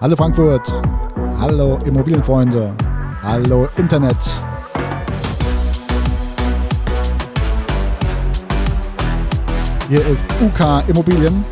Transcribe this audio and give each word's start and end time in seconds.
Hallo 0.00 0.14
Frankfurt, 0.14 0.72
hallo 1.40 1.76
Immobilienfreunde, 1.84 2.72
hallo 3.20 3.68
Internet. 3.76 4.16
Hier 9.88 10.06
ist 10.06 10.28
UK 10.40 10.88
Immobilien 10.88 11.42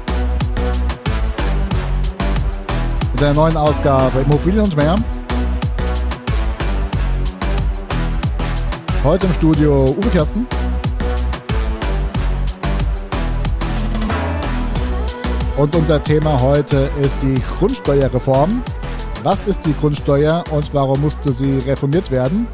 mit 3.14 3.20
einer 3.24 3.34
neuen 3.34 3.56
Ausgabe 3.56 4.20
Immobilien 4.20 4.62
und 4.62 4.76
mehr. 4.76 4.94
Heute 9.02 9.26
im 9.26 9.32
Studio 9.32 9.86
Uwe 9.98 10.08
Kersten. 10.10 10.46
Und 15.56 15.74
unser 15.74 16.04
Thema 16.04 16.42
heute 16.42 16.90
ist 17.00 17.16
die 17.22 17.42
Grundsteuerreform. 17.58 18.62
Was 19.22 19.46
ist 19.46 19.64
die 19.64 19.72
Grundsteuer 19.72 20.44
und 20.50 20.74
warum 20.74 21.00
musste 21.00 21.32
sie 21.32 21.58
reformiert 21.60 22.10
werden? 22.10 22.46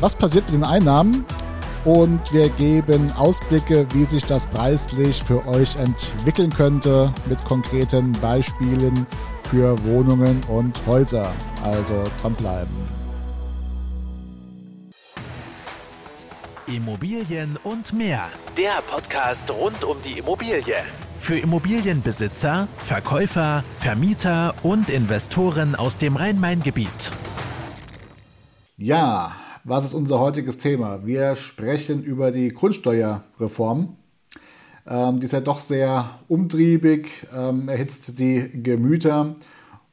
Was 0.00 0.14
passiert 0.14 0.46
mit 0.46 0.54
den 0.54 0.64
Einnahmen? 0.64 1.26
Und 1.84 2.20
wir 2.32 2.48
geben 2.48 3.12
Ausblicke, 3.12 3.86
wie 3.92 4.06
sich 4.06 4.24
das 4.24 4.46
preislich 4.46 5.22
für 5.22 5.46
euch 5.46 5.76
entwickeln 5.76 6.50
könnte, 6.54 7.12
mit 7.28 7.44
konkreten 7.44 8.12
Beispielen 8.12 9.06
für 9.50 9.76
Wohnungen 9.84 10.40
und 10.48 10.80
Häuser. 10.86 11.30
Also 11.62 12.04
dranbleiben. 12.22 12.74
Immobilien 16.66 17.58
und 17.62 17.92
mehr. 17.92 18.30
Der 18.56 18.80
Podcast 18.86 19.50
rund 19.50 19.84
um 19.84 19.98
die 20.02 20.20
Immobilie. 20.20 20.76
Für 21.22 21.38
Immobilienbesitzer, 21.38 22.66
Verkäufer, 22.78 23.62
Vermieter 23.78 24.56
und 24.64 24.90
Investoren 24.90 25.76
aus 25.76 25.96
dem 25.96 26.16
Rhein-Main-Gebiet. 26.16 27.12
Ja, 28.76 29.30
was 29.62 29.84
ist 29.84 29.94
unser 29.94 30.18
heutiges 30.18 30.58
Thema? 30.58 31.06
Wir 31.06 31.36
sprechen 31.36 32.02
über 32.02 32.32
die 32.32 32.48
Grundsteuerreform. 32.48 33.96
Ähm, 34.84 35.20
die 35.20 35.26
ist 35.26 35.30
ja 35.30 35.40
doch 35.40 35.60
sehr 35.60 36.10
umtriebig, 36.26 37.24
ähm, 37.32 37.68
erhitzt 37.68 38.18
die 38.18 38.60
Gemüter 38.60 39.36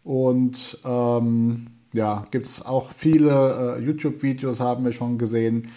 und 0.04 0.80
ähm, 0.84 1.68
ja, 1.94 2.26
gibt 2.32 2.48
es 2.48 2.66
auch 2.66 2.90
viele 2.92 3.78
äh, 3.78 3.86
YouTube-Videos, 3.86 4.62
haben 4.62 4.84
wir 4.84 4.94
schon 4.94 5.20
gesehen. 5.20 5.68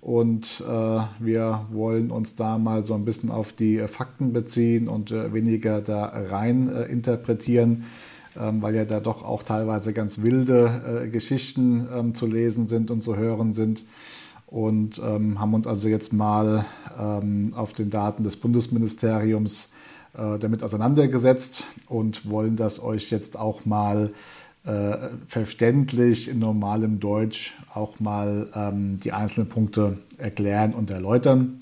Und 0.00 0.62
äh, 0.66 1.00
wir 1.18 1.66
wollen 1.70 2.10
uns 2.10 2.36
da 2.36 2.56
mal 2.58 2.84
so 2.84 2.94
ein 2.94 3.04
bisschen 3.04 3.30
auf 3.30 3.52
die 3.52 3.78
Fakten 3.88 4.32
beziehen 4.32 4.88
und 4.88 5.10
äh, 5.10 5.32
weniger 5.32 5.80
da 5.80 6.04
rein 6.04 6.68
äh, 6.68 6.84
interpretieren, 6.84 7.84
ähm, 8.38 8.62
weil 8.62 8.76
ja 8.76 8.84
da 8.84 9.00
doch 9.00 9.24
auch 9.24 9.42
teilweise 9.42 9.92
ganz 9.92 10.22
wilde 10.22 11.02
äh, 11.04 11.08
Geschichten 11.08 11.88
ähm, 11.92 12.14
zu 12.14 12.26
lesen 12.26 12.68
sind 12.68 12.90
und 12.90 13.02
zu 13.02 13.16
hören 13.16 13.52
sind. 13.52 13.84
Und 14.46 15.00
ähm, 15.04 15.40
haben 15.40 15.52
uns 15.52 15.66
also 15.66 15.88
jetzt 15.88 16.12
mal 16.12 16.64
ähm, 16.98 17.52
auf 17.54 17.72
den 17.72 17.90
Daten 17.90 18.22
des 18.22 18.36
Bundesministeriums 18.36 19.72
äh, 20.14 20.38
damit 20.38 20.62
auseinandergesetzt 20.62 21.66
und 21.88 22.30
wollen 22.30 22.56
das 22.56 22.82
euch 22.82 23.10
jetzt 23.10 23.38
auch 23.38 23.66
mal 23.66 24.10
äh, 24.68 25.08
verständlich 25.26 26.28
in 26.28 26.40
normalem 26.40 27.00
Deutsch 27.00 27.54
auch 27.72 28.00
mal 28.00 28.48
ähm, 28.54 28.98
die 29.02 29.12
einzelnen 29.12 29.48
Punkte 29.48 29.96
erklären 30.18 30.74
und 30.74 30.90
erläutern. 30.90 31.58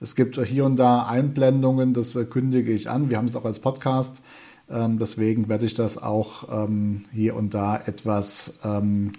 Es 0.00 0.16
gibt 0.16 0.38
hier 0.38 0.66
und 0.66 0.76
da 0.76 1.06
Einblendungen, 1.06 1.94
das 1.94 2.14
äh, 2.14 2.26
kündige 2.26 2.70
ich 2.72 2.90
an. 2.90 3.08
Wir 3.08 3.16
haben 3.16 3.24
es 3.24 3.36
auch 3.36 3.46
als 3.46 3.60
Podcast. 3.60 4.22
Ähm, 4.70 4.98
deswegen 4.98 5.48
werde 5.48 5.64
ich 5.64 5.72
das 5.72 6.02
auch 6.02 6.64
ähm, 6.66 7.04
hier 7.10 7.36
und 7.36 7.54
da 7.54 7.80
etwas 7.86 8.58
ähm, 8.62 9.12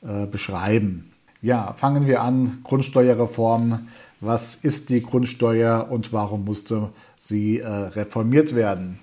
äh, 0.00 0.26
beschreiben. 0.26 1.10
Ja, 1.42 1.74
fangen 1.74 2.06
wir 2.06 2.22
an. 2.22 2.60
Grundsteuerreform. 2.64 3.86
Was 4.22 4.54
ist 4.54 4.88
die 4.88 5.02
Grundsteuer 5.02 5.88
und 5.90 6.14
warum 6.14 6.46
musste 6.46 6.88
sie 7.18 7.58
äh, 7.58 7.68
reformiert 7.68 8.54
werden? 8.54 8.98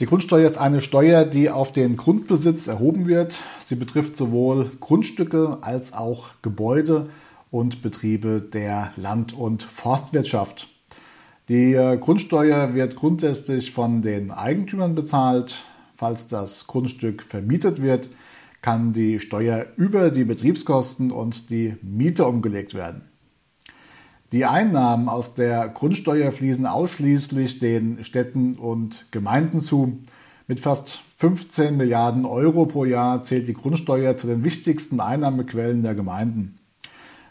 Die 0.00 0.06
Grundsteuer 0.06 0.50
ist 0.50 0.58
eine 0.58 0.80
Steuer, 0.80 1.24
die 1.24 1.50
auf 1.50 1.70
den 1.70 1.96
Grundbesitz 1.96 2.66
erhoben 2.66 3.06
wird. 3.06 3.38
Sie 3.60 3.76
betrifft 3.76 4.16
sowohl 4.16 4.68
Grundstücke 4.80 5.58
als 5.60 5.92
auch 5.92 6.30
Gebäude 6.42 7.08
und 7.52 7.80
Betriebe 7.80 8.40
der 8.40 8.90
Land- 8.96 9.34
und 9.34 9.62
Forstwirtschaft. 9.62 10.66
Die 11.48 11.74
äh, 11.74 11.96
Grundsteuer 11.96 12.74
wird 12.74 12.96
grundsätzlich 12.96 13.70
von 13.70 14.02
den 14.02 14.32
Eigentümern 14.32 14.96
bezahlt. 14.96 15.64
Falls 15.96 16.26
das 16.26 16.66
Grundstück 16.66 17.22
vermietet 17.22 17.80
wird, 17.80 18.10
kann 18.62 18.92
die 18.92 19.20
Steuer 19.20 19.66
über 19.76 20.10
die 20.10 20.24
Betriebskosten 20.24 21.12
und 21.12 21.50
die 21.50 21.76
Miete 21.82 22.26
umgelegt 22.26 22.74
werden. 22.74 23.02
Die 24.34 24.46
Einnahmen 24.46 25.08
aus 25.08 25.36
der 25.36 25.68
Grundsteuer 25.68 26.32
fließen 26.32 26.66
ausschließlich 26.66 27.60
den 27.60 28.02
Städten 28.02 28.54
und 28.54 29.06
Gemeinden 29.12 29.60
zu. 29.60 30.00
Mit 30.48 30.58
fast 30.58 30.98
15 31.18 31.76
Milliarden 31.76 32.24
Euro 32.24 32.66
pro 32.66 32.84
Jahr 32.84 33.22
zählt 33.22 33.46
die 33.46 33.52
Grundsteuer 33.52 34.16
zu 34.16 34.26
den 34.26 34.42
wichtigsten 34.42 34.98
Einnahmequellen 34.98 35.84
der 35.84 35.94
Gemeinden. 35.94 36.56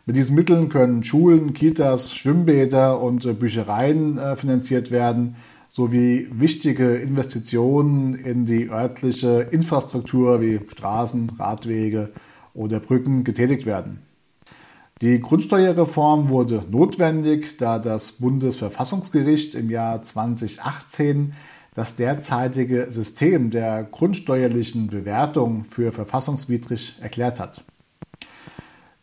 Mit 0.06 0.16
diesen 0.16 0.34
Mitteln 0.38 0.70
können 0.70 1.04
Schulen, 1.04 1.54
Kitas, 1.54 2.16
Schwimmbäder 2.16 3.02
und 3.02 3.38
Büchereien 3.38 4.18
äh, 4.18 4.38
finanziert 4.38 4.90
werden, 4.90 5.36
sowie 5.68 6.30
wichtige 6.32 6.96
Investitionen 6.96 8.14
in 8.14 8.46
die 8.46 8.70
örtliche 8.70 9.50
Infrastruktur 9.52 10.40
wie 10.40 10.62
Straßen, 10.72 11.32
Radwege 11.38 12.14
oder 12.54 12.80
Brücken 12.80 13.26
getätigt 13.26 13.66
werden. 13.66 14.00
Die 15.04 15.20
Grundsteuerreform 15.20 16.30
wurde 16.30 16.64
notwendig, 16.72 17.58
da 17.58 17.78
das 17.78 18.14
Bundesverfassungsgericht 18.14 19.54
im 19.54 19.70
Jahr 19.70 20.02
2018 20.02 21.34
das 21.74 21.96
derzeitige 21.96 22.90
System 22.90 23.50
der 23.50 23.84
grundsteuerlichen 23.84 24.88
Bewertung 24.88 25.66
für 25.66 25.92
verfassungswidrig 25.92 26.96
erklärt 27.02 27.42
hat. 27.42 27.66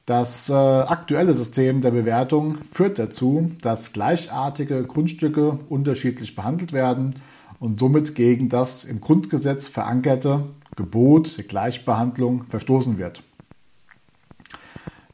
Das 0.06 0.48
äh, 0.48 0.54
aktuelle 0.54 1.34
System 1.34 1.82
der 1.82 1.90
Bewertung 1.90 2.56
führt 2.64 2.98
dazu, 2.98 3.50
dass 3.60 3.92
gleichartige 3.92 4.82
Grundstücke 4.84 5.58
unterschiedlich 5.68 6.34
behandelt 6.34 6.72
werden 6.72 7.14
und 7.58 7.78
somit 7.78 8.14
gegen 8.14 8.48
das 8.48 8.84
im 8.84 9.02
Grundgesetz 9.02 9.68
verankerte 9.68 10.44
Gebot 10.76 11.36
der 11.36 11.44
Gleichbehandlung 11.44 12.44
verstoßen 12.48 12.96
wird. 12.96 13.22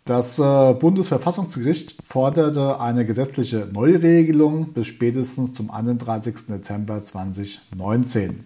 Das 0.06 0.38
äh, 0.38 0.74
Bundesverfassungsgericht 0.74 1.96
forderte 2.04 2.80
eine 2.80 3.04
gesetzliche 3.04 3.68
Neuregelung 3.72 4.72
bis 4.72 4.86
spätestens 4.86 5.52
zum 5.52 5.68
31. 5.68 6.46
Dezember 6.46 7.02
2019. 7.02 8.44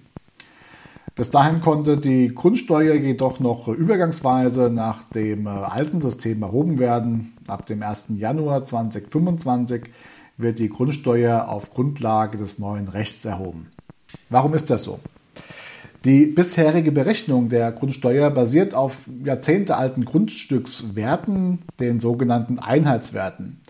Bis 1.15 1.28
dahin 1.28 1.60
konnte 1.60 1.98
die 1.98 2.34
Grundsteuer 2.34 2.94
jedoch 2.94 3.41
noch 3.41 3.69
übergangsweise 3.69 4.71
nach 4.71 5.04
dem 5.10 5.47
äh, 5.47 5.50
alten 5.50 6.00
System 6.00 6.43
erhoben 6.43 6.78
werden. 6.78 7.37
Ab 7.47 7.66
dem 7.66 7.82
1. 7.82 8.06
Januar 8.16 8.65
2025 8.65 9.82
wird 10.38 10.60
die 10.60 10.71
Grundsteuer 10.71 11.47
auf 11.47 11.69
Grundlage 11.69 12.38
des 12.38 12.59
neuen 12.59 12.88
Rechts 12.88 13.22
erhoben. 13.27 13.71
Warum 14.31 14.54
ist 14.54 14.71
das 14.71 14.84
so? 14.84 14.98
Die 16.05 16.25
bisherige 16.25 16.93
Berechnung 16.93 17.50
der 17.50 17.72
Grundsteuer 17.72 18.31
basiert 18.31 18.72
auf 18.72 19.11
jahrzehntealten 19.22 20.06
Grundstückswerten, 20.06 21.59
den 21.78 22.00
sogenannten 22.00 22.59
Einheitswerten. 22.59 23.61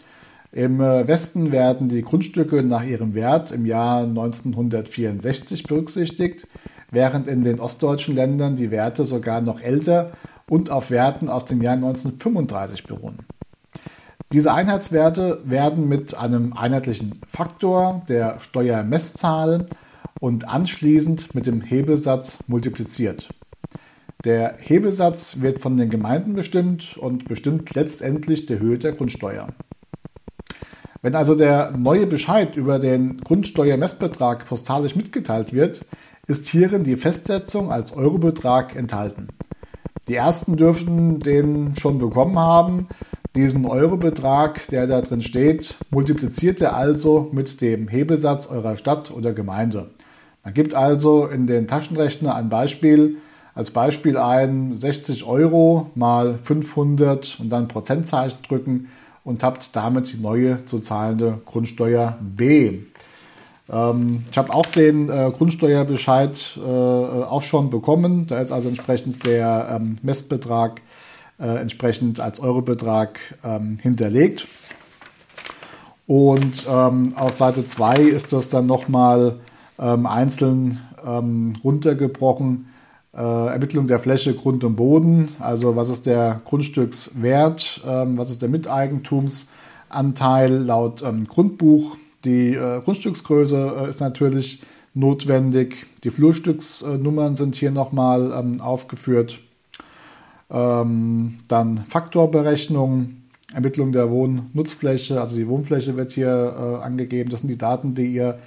Im 0.53 0.81
äh, 0.81 1.09
Westen 1.09 1.51
werden 1.51 1.89
die 1.89 2.03
Grundstücke 2.03 2.63
nach 2.63 2.85
ihrem 2.85 3.15
Wert 3.15 3.51
im 3.51 3.67
Jahr 3.67 4.05
1964 4.05 5.65
berücksichtigt, 5.65 6.47
während 6.93 7.27
in 7.27 7.43
den 7.43 7.59
ostdeutschen 7.59 8.15
Ländern 8.15 8.55
die 8.55 8.71
Werte 8.71 9.05
sogar 9.05 9.41
noch 9.41 9.61
älter 9.61 10.13
und 10.49 10.71
auf 10.71 10.91
Werten 10.91 11.29
aus 11.29 11.47
dem 11.47 11.61
Jahr 11.61 11.75
1935 11.75 12.85
beruhen. 12.85 13.19
Diese 14.33 14.55
Einheitswerte 14.55 15.41
werden 15.45 15.89
mit 15.89 16.17
einem 16.17 16.53
einheitlichen 16.53 17.21
Faktor 17.27 18.03
der 18.09 18.39
Steuermesszahl 18.39 19.67
und 20.21 20.47
anschließend 20.47 21.35
mit 21.35 21.47
dem 21.47 21.63
Hebesatz 21.63 22.45
multipliziert. 22.47 23.31
Der 24.25 24.57
Hebesatz 24.59 25.41
wird 25.41 25.61
von 25.61 25.79
den 25.79 25.89
Gemeinden 25.89 26.35
bestimmt 26.35 26.99
und 26.99 27.27
bestimmt 27.27 27.75
letztendlich 27.75 28.45
die 28.47 28.59
Höhe 28.59 28.79
der 28.79 28.93
Grundsteuer. 28.93 29.49
Wenn 31.03 31.15
also 31.15 31.35
der 31.35 31.71
neue 31.71 32.07
Bescheid 32.07 32.57
über 32.57 32.79
den 32.79 33.21
Grundsteuermessbetrag 33.23 34.45
postalisch 34.47 34.95
mitgeteilt 34.95 35.55
wird, 35.55 35.87
ist 36.27 36.47
hierin 36.47 36.85
die 36.85 36.97
Festsetzung 36.97 37.73
als 37.73 37.95
Eurobetrag 37.95 38.77
enthalten. 38.77 39.29
Die 40.07 40.17
ersten 40.17 40.59
dürften 40.59 41.21
den 41.21 41.75
schon 41.79 41.99
bekommen 41.99 42.39
haben. 42.39 42.89
Diesen 43.35 43.65
Eurobetrag, 43.65 44.67
der 44.69 44.87
da 44.87 45.01
drin 45.01 45.23
steht, 45.23 45.77
multipliziert 45.91 46.61
er 46.61 46.75
also 46.77 47.31
mit 47.33 47.63
dem 47.63 47.89
Hebesatz 47.89 48.49
eurer 48.49 48.77
Stadt 48.77 49.11
oder 49.11 49.33
Gemeinde. 49.33 49.89
Man 50.45 50.55
gibt 50.55 50.75
also 50.75 51.27
in 51.27 51.47
den 51.47 51.69
Taschenrechner 51.69 52.35
ein 52.35 52.49
Beispiel 52.49 53.17
als 53.55 53.73
Beispiel 53.73 54.17
ein 54.17 54.79
60 54.79 55.25
Euro 55.25 55.91
mal 55.95 56.39
500 56.43 57.39
und 57.41 57.51
dann 57.51 57.69
Prozentzeichen 57.69 58.39
drücken 58.49 58.89
und 59.25 59.43
habt 59.43 59.75
damit 59.77 60.13
die 60.13 60.19
neue 60.19 60.65
zu 60.65 60.79
zahlende 60.79 61.41
Grundsteuer 61.45 62.17
B. 62.21 62.79
Ähm, 63.71 64.25
ich 64.31 64.39
habe 64.39 64.55
auch 64.55 64.67
den 64.67 65.09
äh, 65.09 65.31
Grundsteuerbescheid 65.37 66.59
äh, 66.59 66.61
auch 66.69 67.43
schon 67.43 67.71
bekommen. 67.71 68.27
Da 68.27 68.39
ist 68.39 68.53
also 68.53 68.69
entsprechend 68.69 69.27
der 69.27 69.77
ähm, 69.77 69.99
Messbetrag 70.03 70.81
äh, 71.39 71.61
entsprechend 71.61 72.21
als 72.21 72.41
Eurobetrag 72.41 73.19
ähm, 73.45 73.79
hinterlegt. 73.83 74.47
Und 76.07 76.67
ähm, 76.69 77.13
auf 77.15 77.33
Seite 77.33 77.65
2 77.65 77.95
ist 77.97 78.33
das 78.33 78.49
dann 78.49 78.67
nochmal 78.67 79.37
ähm, 79.81 80.07
einzeln 80.07 80.79
ähm, 81.05 81.57
runtergebrochen. 81.65 82.67
Äh, 83.13 83.23
Ermittlung 83.23 83.89
der 83.89 83.99
Fläche, 83.99 84.35
Grund 84.35 84.63
und 84.63 84.77
Boden, 84.77 85.31
also 85.41 85.75
was 85.75 85.91
ist 85.91 86.07
der 86.07 86.41
Grundstückswert, 86.45 87.81
ähm, 87.85 88.17
was 88.17 88.31
ist 88.31 88.43
der 88.43 88.49
Miteigentumsanteil 88.49 90.55
laut 90.55 91.03
ähm, 91.03 91.27
Grundbuch. 91.27 91.97
Die 92.25 92.55
äh, 92.55 92.81
Grundstücksgröße 92.83 93.79
äh, 93.79 93.89
ist 93.89 94.01
natürlich 94.01 94.63
notwendig. 94.95 95.89
Die 96.05 96.11
Flurstücksnummern 96.11 97.35
sind 97.35 97.57
hier 97.57 97.73
nochmal 97.73 98.33
ähm, 98.33 98.61
aufgeführt. 98.61 99.41
Ähm, 100.51 101.39
dann 101.49 101.79
Faktorberechnung, 101.89 103.17
Ermittlung 103.55 103.91
der 103.93 104.11
Wohnnutzfläche, 104.11 105.21
also 105.21 105.37
die 105.37 105.49
Wohnfläche 105.49 105.97
wird 105.97 106.13
hier 106.13 106.29
äh, 106.29 106.85
angegeben. 106.85 107.31
Das 107.31 107.41
sind 107.41 107.49
die 107.49 107.59
Daten, 107.59 107.95
die 107.95 108.13
ihr 108.13 108.39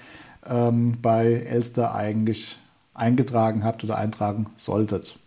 ähm, 0.49 0.97
bei 1.01 1.33
Elster 1.33 1.93
eigentlich 1.95 2.59
eingetragen 2.93 3.63
habt 3.63 3.83
oder 3.83 3.97
eintragen 3.97 4.47
solltet. 4.55 5.17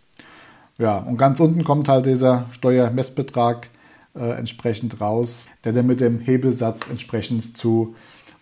Ja, 0.77 0.99
und 0.99 1.17
ganz 1.17 1.39
unten 1.39 1.63
kommt 1.63 1.89
halt 1.89 2.05
dieser 2.05 2.45
Steuermessbetrag 2.51 3.69
äh, 4.15 4.37
entsprechend 4.37 5.01
raus, 5.01 5.49
der 5.63 5.73
dann 5.73 5.87
mit 5.87 6.01
dem 6.01 6.19
Hebelsatz 6.19 6.87
entsprechend 6.89 7.57
zu 7.57 7.95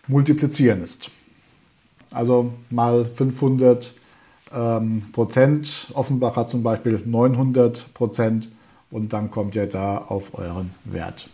multiplizieren 0.06 0.82
ist. 0.82 1.10
Also 2.12 2.52
mal 2.70 3.04
500 3.04 3.94
ähm, 4.52 5.02
Prozent. 5.12 5.88
Offenbach 5.94 6.36
hat 6.36 6.50
zum 6.50 6.62
Beispiel 6.62 7.02
900 7.04 7.92
Prozent 7.94 8.50
und 8.90 9.12
dann 9.12 9.30
kommt 9.30 9.54
ihr 9.54 9.66
da 9.66 9.98
auf 9.98 10.38
euren 10.38 10.70
Wert. 10.84 11.28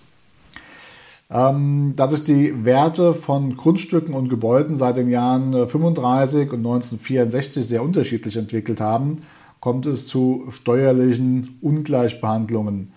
Ähm, 1.33 1.95
da 1.97 2.11
sich 2.11 2.25
die 2.25 2.65
Werte 2.65 3.15
von 3.15 3.57
Grundstücken 3.57 4.15
und 4.15 4.29
Gebäuden 4.29 4.77
seit 4.77 4.99
den 4.99 5.09
Jahren 5.09 5.67
35 5.67 6.41
äh, 6.41 6.51
und 6.51 6.59
1964 6.59 7.67
sehr 7.67 7.83
unterschiedlich 7.83 8.37
entwickelt 8.37 8.83
haben, 8.83 9.17
kommt 9.59 9.87
es 9.87 10.07
zu 10.07 10.45
steuerlichen 10.51 11.59
Ungleichbehandlungen. 11.63 12.93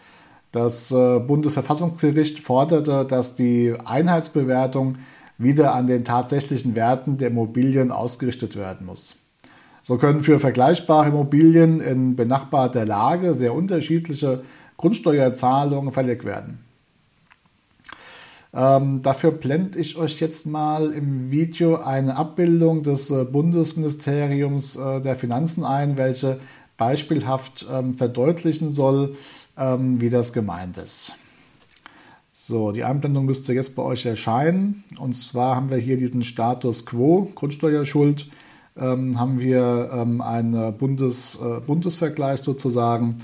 Das 0.52 0.92
äh, 0.92 1.20
Bundesverfassungsgericht 1.20 2.40
forderte, 2.40 3.06
dass 3.06 3.36
die 3.36 3.74
Einheitsbewertung 3.86 4.96
wieder 5.38 5.74
an 5.74 5.88
den 5.88 6.04
tatsächlichen 6.04 6.76
Werten 6.76 7.18
der 7.18 7.30
Immobilien 7.30 7.92
ausgerichtet 7.92 8.58
werden 8.58 8.86
muss. 8.86 9.18
So 9.82 9.98
können 9.98 10.22
für 10.22 10.40
vergleichbare 10.40 11.10
Immobilien 11.10 11.80
in 11.80 12.16
benachbarter 12.16 12.86
Lage 12.86 13.34
sehr 13.34 13.54
unterschiedliche 13.54 14.42
Grundsteuerzahlungen 14.78 15.94
fällig 15.94 16.26
werden. 16.26 16.65
Ähm, 18.56 19.02
dafür 19.02 19.32
blende 19.32 19.78
ich 19.78 19.98
euch 19.98 20.22
jetzt 20.22 20.46
mal 20.46 20.94
im 20.94 21.30
Video 21.30 21.76
eine 21.76 22.16
Abbildung 22.16 22.84
des 22.84 23.10
äh, 23.12 23.26
Bundesministeriums 23.26 24.78
äh, 24.78 25.02
der 25.02 25.18
Finanzen 25.18 25.66
ein, 25.66 25.98
welche 25.98 26.40
beispielhaft 26.78 27.66
ähm, 27.70 27.94
verdeutlichen 27.94 28.72
soll, 28.72 29.18
ähm, 29.58 30.00
wie 30.00 30.10
das 30.10 30.32
gemeint 30.32 30.78
ist. 30.78 31.18
So, 32.32 32.72
die 32.72 32.86
Einblendung 32.86 33.26
müsste 33.26 33.54
jetzt 33.54 33.76
bei 33.76 33.84
euch 33.84 34.06
erscheinen. 34.06 34.86
Und 35.00 35.18
zwar 35.18 35.58
haben 35.58 35.70
wir 35.70 35.78
hier 35.78 35.98
diesen 35.98 36.24
Status 36.24 36.86
quo, 36.86 37.30
Grundsteuerschuld, 37.36 38.30
ähm, 38.78 39.20
haben 39.20 39.40
wir 39.40 39.90
ähm, 39.94 40.22
einen 40.22 40.78
Bundes, 40.78 41.40
äh, 41.42 41.60
Bundesvergleich 41.60 42.40
sozusagen. 42.40 43.18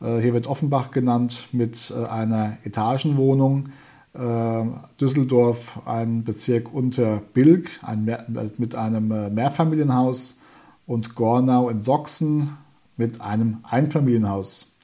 Äh, 0.00 0.18
hier 0.18 0.32
wird 0.32 0.46
Offenbach 0.46 0.92
genannt 0.92 1.48
mit 1.50 1.92
äh, 1.96 2.06
einer 2.06 2.58
Etagenwohnung. 2.64 3.68
Äh, 4.16 4.64
Düsseldorf 5.00 5.80
ein 5.84 6.24
Bezirk 6.24 6.72
unter 6.72 7.20
Bilk 7.34 7.68
ein 7.82 8.10
mit 8.56 8.74
einem 8.74 9.10
äh, 9.10 9.28
Mehrfamilienhaus 9.28 10.40
und 10.86 11.14
Gornau 11.14 11.68
in 11.68 11.80
Sachsen 11.80 12.56
mit 12.96 13.20
einem 13.20 13.58
Einfamilienhaus. 13.68 14.76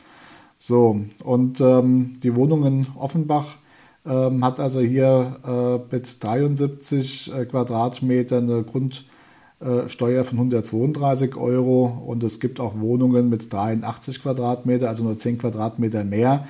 So, 0.58 1.00
und 1.24 1.60
ähm, 1.60 2.14
die 2.22 2.36
Wohnung 2.36 2.64
in 2.66 2.86
Offenbach 2.96 3.56
ähm, 4.04 4.44
hat 4.44 4.60
also 4.60 4.80
hier 4.80 5.38
äh, 5.44 5.94
mit 5.94 6.22
73 6.22 7.32
äh, 7.34 7.44
Quadratmetern 7.46 8.50
eine 8.50 8.62
Grundsteuer 8.64 10.24
von 10.24 10.38
132 10.38 11.36
Euro 11.36 11.86
und 12.06 12.22
es 12.22 12.38
gibt 12.38 12.60
auch 12.60 12.78
Wohnungen 12.78 13.28
mit 13.30 13.52
83 13.52 14.22
Quadratmeter, 14.22 14.88
also 14.88 15.04
nur 15.04 15.16
10 15.16 15.38
Quadratmeter 15.38 16.04
mehr. 16.04 16.46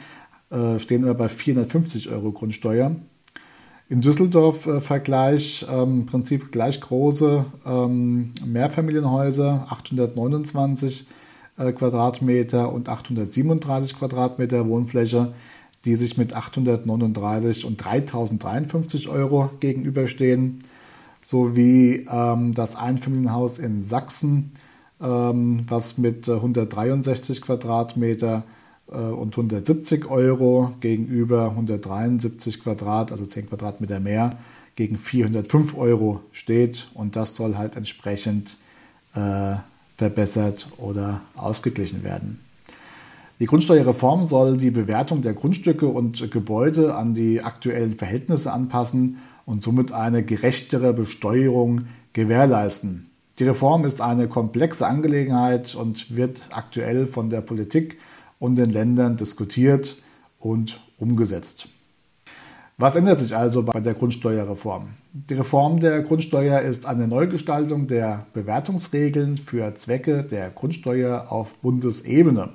Äh, 0.52 0.78
stehen 0.78 1.04
wir 1.06 1.14
bei 1.14 1.30
450 1.30 2.10
Euro 2.10 2.30
Grundsteuer. 2.30 2.94
In 3.88 4.02
Düsseldorf 4.02 4.66
äh, 4.66 4.82
Vergleich 4.82 5.66
ähm, 5.70 6.00
im 6.00 6.06
Prinzip 6.06 6.52
gleich 6.52 6.78
große 6.78 7.46
ähm, 7.64 8.32
Mehrfamilienhäuser, 8.44 9.66
829 9.70 11.06
äh, 11.56 11.72
Quadratmeter 11.72 12.70
und 12.70 12.90
837 12.90 13.98
Quadratmeter 13.98 14.68
Wohnfläche, 14.68 15.32
die 15.86 15.94
sich 15.94 16.18
mit 16.18 16.34
839 16.34 17.64
und 17.64 17.82
3053 17.82 19.08
Euro 19.08 19.48
gegenüberstehen, 19.60 20.64
sowie 21.22 22.04
ähm, 22.10 22.52
das 22.52 22.76
Einfamilienhaus 22.76 23.58
in 23.58 23.80
Sachsen, 23.80 24.52
ähm, 25.00 25.64
was 25.66 25.96
mit 25.96 26.28
163 26.28 27.40
Quadratmeter 27.40 28.44
äh, 28.46 28.61
und 28.88 29.36
170 29.36 30.10
Euro 30.10 30.72
gegenüber 30.80 31.50
173 31.50 32.62
Quadrat, 32.62 33.10
also 33.12 33.24
10 33.24 33.48
Quadratmeter 33.48 34.00
mehr, 34.00 34.36
gegen 34.76 34.96
405 34.96 35.76
Euro 35.76 36.20
steht 36.32 36.88
und 36.94 37.16
das 37.16 37.36
soll 37.36 37.56
halt 37.56 37.76
entsprechend 37.76 38.56
äh, 39.14 39.56
verbessert 39.96 40.68
oder 40.78 41.20
ausgeglichen 41.36 42.02
werden. 42.02 42.40
Die 43.38 43.46
Grundsteuerreform 43.46 44.24
soll 44.24 44.56
die 44.56 44.70
Bewertung 44.70 45.20
der 45.20 45.34
Grundstücke 45.34 45.86
und 45.86 46.30
Gebäude 46.30 46.94
an 46.94 47.14
die 47.14 47.42
aktuellen 47.42 47.96
Verhältnisse 47.96 48.52
anpassen 48.52 49.18
und 49.46 49.62
somit 49.62 49.92
eine 49.92 50.22
gerechtere 50.22 50.92
Besteuerung 50.92 51.82
gewährleisten. 52.12 53.10
Die 53.38 53.44
Reform 53.44 53.84
ist 53.84 54.00
eine 54.00 54.28
komplexe 54.28 54.86
Angelegenheit 54.86 55.74
und 55.74 56.14
wird 56.14 56.48
aktuell 56.52 57.06
von 57.06 57.30
der 57.30 57.40
Politik 57.40 57.98
und 58.42 58.56
den 58.56 58.70
Ländern 58.70 59.16
diskutiert 59.16 59.98
und 60.40 60.80
umgesetzt. 60.98 61.68
Was 62.76 62.96
ändert 62.96 63.20
sich 63.20 63.36
also 63.36 63.62
bei 63.62 63.78
der 63.78 63.94
Grundsteuerreform? 63.94 64.88
Die 65.12 65.34
Reform 65.34 65.78
der 65.78 66.02
Grundsteuer 66.02 66.60
ist 66.60 66.84
eine 66.86 67.06
Neugestaltung 67.06 67.86
der 67.86 68.26
Bewertungsregeln 68.32 69.36
für 69.36 69.72
Zwecke 69.76 70.24
der 70.24 70.50
Grundsteuer 70.50 71.26
auf 71.30 71.54
Bundesebene. 71.54 72.48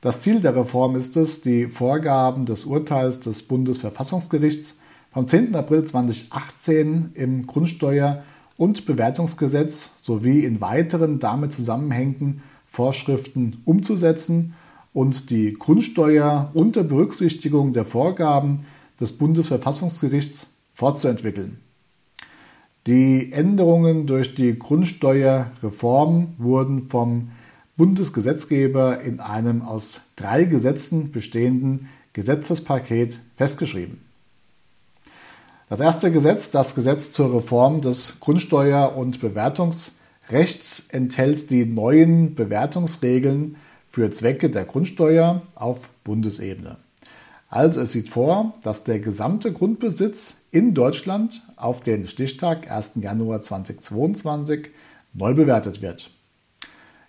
Das 0.00 0.20
Ziel 0.20 0.38
der 0.38 0.54
Reform 0.54 0.94
ist 0.94 1.16
es, 1.16 1.40
die 1.40 1.66
Vorgaben 1.66 2.46
des 2.46 2.64
Urteils 2.64 3.18
des 3.18 3.42
Bundesverfassungsgerichts 3.42 4.78
vom 5.12 5.26
10. 5.26 5.56
April 5.56 5.84
2018 5.84 7.10
im 7.14 7.48
Grundsteuer- 7.48 8.22
und 8.56 8.86
Bewertungsgesetz 8.86 9.94
sowie 9.96 10.44
in 10.44 10.60
weiteren 10.60 11.18
damit 11.18 11.52
zusammenhängenden 11.52 12.40
Vorschriften 12.68 13.60
umzusetzen 13.64 14.54
und 14.92 15.30
die 15.30 15.54
Grundsteuer 15.54 16.50
unter 16.54 16.84
Berücksichtigung 16.84 17.72
der 17.72 17.84
Vorgaben 17.84 18.64
des 19.00 19.12
Bundesverfassungsgerichts 19.12 20.48
fortzuentwickeln. 20.74 21.58
Die 22.86 23.32
Änderungen 23.32 24.06
durch 24.06 24.34
die 24.34 24.58
Grundsteuerreform 24.58 26.34
wurden 26.38 26.88
vom 26.88 27.28
Bundesgesetzgeber 27.76 29.00
in 29.00 29.20
einem 29.20 29.62
aus 29.62 30.12
drei 30.16 30.44
Gesetzen 30.44 31.12
bestehenden 31.12 31.88
Gesetzespaket 32.12 33.20
festgeschrieben. 33.36 34.00
Das 35.68 35.80
erste 35.80 36.12
Gesetz, 36.12 36.50
das 36.50 36.74
Gesetz 36.74 37.12
zur 37.12 37.34
Reform 37.34 37.80
des 37.80 38.20
Grundsteuer- 38.20 38.94
und 38.94 39.20
Bewertungsrechts, 39.20 40.84
enthält 40.90 41.50
die 41.50 41.64
neuen 41.64 42.34
Bewertungsregeln 42.34 43.56
für 43.92 44.10
Zwecke 44.10 44.48
der 44.48 44.64
Grundsteuer 44.64 45.42
auf 45.54 45.90
Bundesebene. 46.02 46.78
Also 47.50 47.82
es 47.82 47.92
sieht 47.92 48.08
vor, 48.08 48.54
dass 48.62 48.84
der 48.84 49.00
gesamte 49.00 49.52
Grundbesitz 49.52 50.36
in 50.50 50.72
Deutschland 50.72 51.42
auf 51.56 51.80
den 51.80 52.06
Stichtag 52.06 52.70
1. 52.70 52.92
Januar 53.02 53.42
2022 53.42 54.70
neu 55.12 55.34
bewertet 55.34 55.82
wird. 55.82 56.08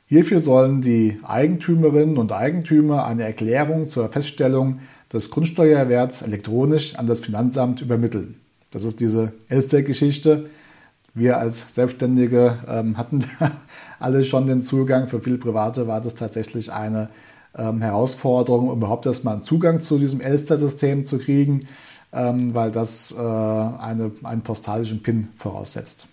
Hierfür 0.10 0.42
sollen 0.42 0.82
die 0.82 1.20
Eigentümerinnen 1.24 2.18
und 2.18 2.34
Eigentümer 2.34 3.06
eine 3.06 3.24
Erklärung 3.24 3.86
zur 3.86 4.10
Feststellung 4.10 4.80
des 5.13 5.32
Grundsteuerwerts 5.32 6.22
elektronisch 6.22 6.96
an 6.96 7.08
das 7.08 7.22
Finanzamt 7.22 7.80
übermitteln. 7.80 8.36
Das 8.72 8.84
ist 8.84 9.00
diese 9.00 9.32
Elster-Geschichte. 9.48 10.50
Wir 11.13 11.38
als 11.38 11.75
Selbstständige 11.75 12.58
ähm, 12.68 12.98
hatten 12.98 13.24
alle 14.03 14.24
schon 14.24 14.48
den 14.48 14.63
Zugang. 14.63 15.07
Für 15.07 15.22
viele 15.22 15.38
Private 15.38 15.88
war 15.88 16.01
das 16.01 16.15
tatsächlich 16.15 16.72
eine 16.72 17.10
ähm, 17.55 17.81
Herausforderung, 17.81 18.72
überhaupt 18.72 19.05
erstmal 19.05 19.36
einen 19.36 19.43
Zugang 19.43 19.79
zu 19.79 19.98
diesem 19.98 20.22
Elster-System 20.22 21.05
zu 21.05 21.19
kriegen, 21.19 21.62
ähm, 22.12 22.53
weil 22.53 22.72
das 22.72 23.13
äh, 23.17 23.22
eine, 23.22 24.12
einen 24.24 24.41
postalischen 24.41 25.01
PIN 25.01 25.29
voraussetzt. 25.38 26.07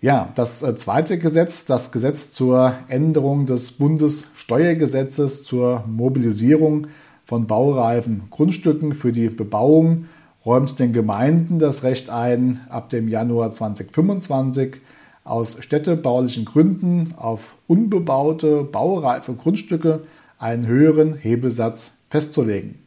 Ja, 0.00 0.28
das 0.34 0.62
äh, 0.62 0.76
zweite 0.76 1.18
Gesetz, 1.18 1.64
das 1.64 1.92
Gesetz 1.92 2.30
zur 2.30 2.74
Änderung 2.88 3.46
des 3.46 3.72
Bundessteuergesetzes 3.72 5.44
zur 5.44 5.84
Mobilisierung 5.86 6.86
von 7.24 7.46
baureifen 7.46 8.24
Grundstücken 8.30 8.92
für 8.92 9.12
die 9.12 9.30
Bebauung, 9.30 10.06
räumt 10.44 10.78
den 10.78 10.92
Gemeinden 10.92 11.58
das 11.58 11.82
Recht 11.84 12.10
ein, 12.10 12.60
ab 12.68 12.90
dem 12.90 13.08
Januar 13.08 13.52
2025 13.52 14.80
aus 15.24 15.56
städtebaulichen 15.60 16.44
Gründen 16.44 17.14
auf 17.16 17.54
unbebaute, 17.66 18.62
baureife 18.64 19.32
Grundstücke 19.32 20.02
einen 20.38 20.66
höheren 20.66 21.14
Hebesatz 21.14 21.92
festzulegen. 22.10 22.78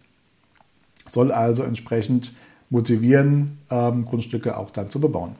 Soll 1.09 1.31
also 1.31 1.63
entsprechend 1.63 2.33
motivieren, 2.69 3.57
ähm, 3.71 4.05
Grundstücke 4.05 4.57
auch 4.57 4.69
dann 4.69 4.89
zu 4.89 4.99
bebauen. 4.99 5.35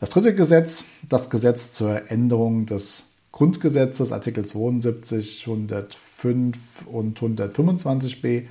Das 0.00 0.10
dritte 0.10 0.34
Gesetz, 0.34 0.84
das 1.08 1.30
Gesetz 1.30 1.70
zur 1.72 2.10
Änderung 2.10 2.66
des 2.66 3.14
Grundgesetzes, 3.32 4.12
Artikel 4.12 4.44
72, 4.44 5.46
105 5.46 6.86
und 6.86 7.18
125b, 7.18 8.44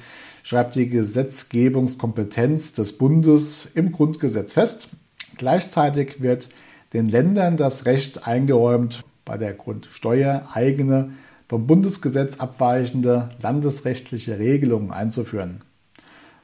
schreibt 0.43 0.75
die 0.75 0.87
Gesetzgebungskompetenz 0.89 2.73
des 2.73 2.97
Bundes 2.97 3.67
im 3.75 3.91
Grundgesetz 3.91 4.53
fest. 4.53 4.89
Gleichzeitig 5.37 6.21
wird 6.21 6.49
den 6.93 7.09
Ländern 7.09 7.57
das 7.57 7.85
Recht 7.85 8.27
eingeräumt, 8.27 9.03
bei 9.25 9.37
der 9.37 9.53
Grundsteuer 9.53 10.47
eigene, 10.53 11.11
vom 11.47 11.67
Bundesgesetz 11.67 12.39
abweichende 12.39 13.29
landesrechtliche 13.41 14.39
Regelungen 14.39 14.91
einzuführen. 14.91 15.61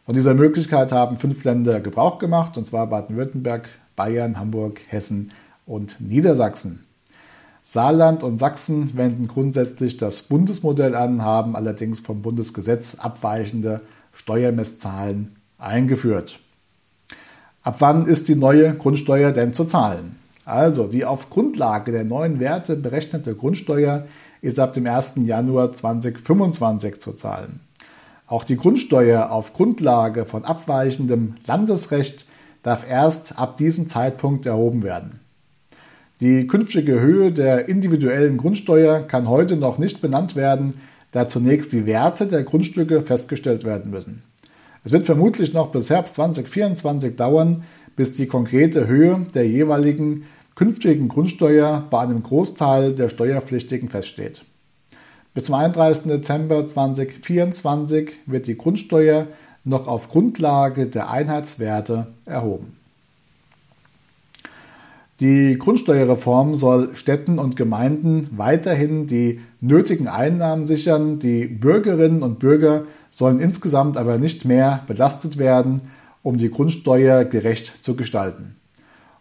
Von 0.06 0.16
dieser 0.16 0.34
Möglichkeit 0.34 0.92
haben 0.92 1.18
fünf 1.18 1.44
Länder 1.44 1.80
Gebrauch 1.80 2.18
gemacht, 2.18 2.58
und 2.58 2.66
zwar 2.66 2.88
Baden-Württemberg, 2.88 3.70
Bayern, 3.96 4.40
Hamburg, 4.40 4.82
Hessen 4.88 5.32
und 5.66 6.02
Niedersachsen. 6.02 6.84
Saarland 7.62 8.24
und 8.24 8.40
Sachsen 8.40 8.98
wenden 8.98 9.28
grundsätzlich 9.28 9.98
das 9.98 10.24
Bundesmodell 10.24 10.96
an, 10.96 11.22
haben 11.22 11.56
allerdings 11.56 12.00
vom 12.00 12.24
Bundesgesetz 12.24 12.96
abweichende 12.96 13.82
Steuermesszahlen 14.14 15.36
eingeführt. 15.60 16.40
Ab 17.70 17.76
wann 17.82 18.08
ist 18.08 18.28
die 18.28 18.36
neue 18.36 18.74
Grundsteuer 18.74 19.32
denn 19.32 19.54
zu 19.54 19.64
zahlen? 19.64 20.16
Also 20.44 20.88
die 20.88 21.06
auf 21.06 21.30
Grundlage 21.30 21.92
der 21.92 22.04
neuen 22.04 22.40
Werte 22.40 22.76
berechnete 22.76 23.36
Grundsteuer 23.36 24.08
ist 24.42 24.60
ab 24.60 24.74
dem 24.74 24.88
1. 24.88 25.18
Januar 25.18 25.72
2025 25.72 27.00
zu 27.00 27.14
zahlen. 27.14 27.60
Auch 28.26 28.44
die 28.44 28.58
Grundsteuer 28.58 29.30
auf 29.30 29.54
Grundlage 29.54 30.26
von 30.26 30.46
abweichendem 30.46 31.36
Landesrecht 31.46 32.26
darf 32.64 32.90
erst 32.90 33.38
ab 33.38 33.58
diesem 33.58 33.88
Zeitpunkt 33.88 34.48
erhoben 34.48 34.82
werden. 34.82 35.20
Die 36.22 36.48
künftige 36.48 37.00
Höhe 37.00 37.32
der 37.32 37.70
individuellen 37.70 38.38
Grundsteuer 38.38 39.02
kann 39.02 39.30
heute 39.30 39.58
noch 39.58 39.78
nicht 39.78 40.02
benannt 40.02 40.36
werden, 40.36 40.74
da 41.12 41.28
zunächst 41.28 41.72
die 41.72 41.86
Werte 41.86 42.26
der 42.26 42.42
Grundstücke 42.42 43.04
festgestellt 43.04 43.64
werden 43.64 43.92
müssen. 43.92 44.24
Es 44.90 44.94
wird 44.94 45.06
vermutlich 45.06 45.54
noch 45.54 45.68
bis 45.68 45.92
Herbst 45.92 46.16
2024 46.16 47.16
dauern, 47.16 47.62
bis 47.96 48.14
die 48.14 48.26
konkrete 48.26 48.88
Höhe 48.88 49.24
der 49.36 49.48
jeweiligen 49.48 50.26
künftigen 50.56 51.10
Grundsteuer 51.10 51.86
bei 51.92 52.00
einem 52.00 52.24
Großteil 52.24 52.94
der 52.94 53.08
Steuerpflichtigen 53.10 53.88
feststeht. 53.88 54.42
Bis 55.36 55.44
zum 55.44 55.54
31. 55.54 56.08
Dezember 56.08 56.68
2024 56.68 58.14
wird 58.26 58.48
die 58.48 58.58
Grundsteuer 58.58 59.28
noch 59.64 59.86
auf 59.86 60.10
Grundlage 60.10 60.88
der 60.88 61.12
Einheitswerte 61.12 62.08
erhoben. 62.26 62.79
Die 65.20 65.58
Grundsteuerreform 65.58 66.56
soll 66.56 66.96
Städten 66.96 67.40
und 67.40 67.58
Gemeinden 67.58 68.30
weiterhin 68.38 69.06
die 69.06 69.42
nötigen 69.60 70.08
Einnahmen 70.08 70.64
sichern. 70.64 71.20
Die 71.20 71.46
Bürgerinnen 71.46 72.24
und 72.24 72.40
Bürger 72.40 72.84
sollen 73.10 73.42
insgesamt 73.42 73.98
aber 73.98 74.18
nicht 74.18 74.46
mehr 74.46 74.82
belastet 74.88 75.38
werden, 75.38 75.82
um 76.24 76.38
die 76.38 76.50
Grundsteuer 76.50 77.26
gerecht 77.26 77.84
zu 77.84 77.96
gestalten. 77.98 78.56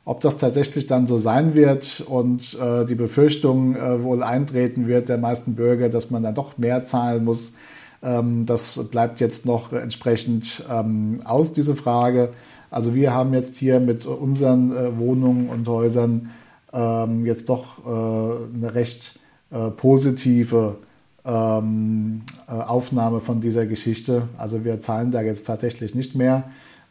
Ob 0.04 0.20
das 0.20 0.36
tatsächlich 0.36 0.86
dann 0.86 1.08
so 1.08 1.18
sein 1.18 1.56
wird 1.56 2.04
und 2.06 2.56
äh, 2.62 2.86
die 2.86 2.94
Befürchtung 2.94 3.74
äh, 3.74 4.02
wohl 4.02 4.22
eintreten 4.22 4.86
wird 4.86 5.08
der 5.08 5.18
meisten 5.18 5.56
Bürger, 5.56 5.88
dass 5.88 6.10
man 6.10 6.22
dann 6.22 6.34
doch 6.34 6.58
mehr 6.58 6.84
zahlen 6.84 7.24
muss, 7.24 7.54
ähm, 8.02 8.46
das 8.46 8.88
bleibt 8.90 9.20
jetzt 9.20 9.46
noch 9.46 9.72
entsprechend 9.72 10.64
ähm, 10.70 11.20
aus, 11.24 11.52
diese 11.52 11.74
Frage. 11.74 12.30
Also 12.70 12.94
wir 12.94 13.14
haben 13.14 13.32
jetzt 13.32 13.56
hier 13.56 13.80
mit 13.80 14.06
unseren 14.06 14.72
äh, 14.72 14.98
Wohnungen 14.98 15.48
und 15.48 15.66
Häusern 15.68 16.30
ähm, 16.72 17.24
jetzt 17.24 17.48
doch 17.48 17.78
äh, 17.78 18.54
eine 18.54 18.74
recht 18.74 19.18
äh, 19.50 19.70
positive 19.70 20.76
ähm, 21.24 22.22
äh, 22.46 22.52
Aufnahme 22.52 23.20
von 23.20 23.40
dieser 23.40 23.66
Geschichte. 23.66 24.28
Also 24.36 24.64
wir 24.64 24.80
zahlen 24.80 25.10
da 25.10 25.22
jetzt 25.22 25.46
tatsächlich 25.46 25.94
nicht 25.94 26.14
mehr. 26.14 26.44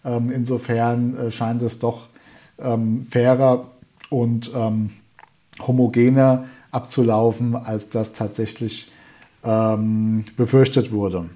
Ähm, 0.03 0.31
insofern 0.31 1.15
äh, 1.15 1.31
scheint 1.31 1.62
es 1.62 1.79
doch 1.79 2.07
ähm, 2.60 3.03
fairer 3.03 3.65
und 4.10 4.51
homogener 5.67 6.46
abzulaufen, 6.72 7.55
als 7.57 7.89
das 7.89 8.13
tatsächlich 8.13 8.91
ähm, 9.43 10.24
befürchtet 10.38 10.93
wurde. 10.93 11.29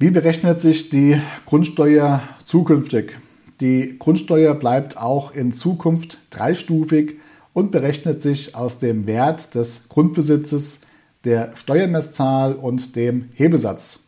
Wie 0.00 0.10
berechnet 0.10 0.60
sich 0.60 0.90
die 0.90 1.20
Grundsteuer 1.44 2.22
zukünftig? 2.44 3.18
Die 3.60 3.96
Grundsteuer 3.98 4.54
bleibt 4.54 4.96
auch 4.96 5.34
in 5.34 5.50
Zukunft 5.50 6.18
dreistufig 6.30 7.16
und 7.52 7.72
berechnet 7.72 8.22
sich 8.22 8.54
aus 8.54 8.78
dem 8.78 9.08
Wert 9.08 9.56
des 9.56 9.88
Grundbesitzes, 9.88 10.82
der 11.24 11.50
Steuermesszahl 11.56 12.52
und 12.52 12.94
dem 12.94 13.30
Hebesatz. 13.34 13.98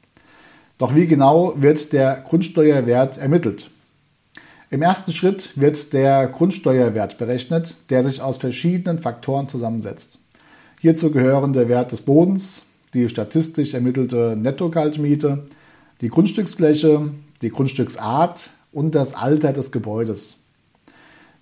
Doch 0.79 0.95
wie 0.95 1.09
genau 1.09 1.55
wird 1.57 1.93
der 1.93 2.25
Grundsteuerwert 2.25 3.19
ermittelt? 3.19 3.69
Im 4.71 4.83
ersten 4.83 5.11
Schritt 5.11 5.59
wird 5.59 5.93
der 5.93 6.29
Grundsteuerwert 6.29 7.19
berechnet, 7.19 7.91
der 7.91 8.05
sich 8.05 8.23
aus 8.23 8.37
verschiedenen 8.37 9.03
Faktoren 9.03 9.49
zusammensetzt. 9.49 10.21
Hierzu 10.79 11.11
gehören 11.11 11.53
der 11.53 11.69
Wert 11.69 11.91
des 11.91 12.03
Bodens, 12.03 12.67
die 12.95 13.09
statistisch 13.09 13.75
ermittelte 13.75 14.37
Netto-Kaltmiete, 14.41 15.43
die 16.01 16.09
Grundstücksfläche, 16.09 17.11
die 17.43 17.51
Grundstücksart 17.51 18.53
und 18.73 18.95
das 18.95 19.13
Alter 19.15 19.53
des 19.53 19.73
Gebäudes. 19.73 20.45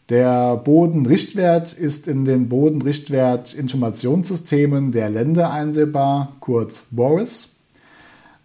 Der 0.08 0.56
Bodenrichtwert 0.56 1.74
ist 1.74 2.08
in 2.08 2.24
den 2.24 2.48
Bodenrichtwert-Informationssystemen 2.48 4.90
der 4.90 5.10
Länder 5.10 5.52
einsehbar, 5.52 6.32
kurz 6.40 6.86
BORIS. 6.90 7.56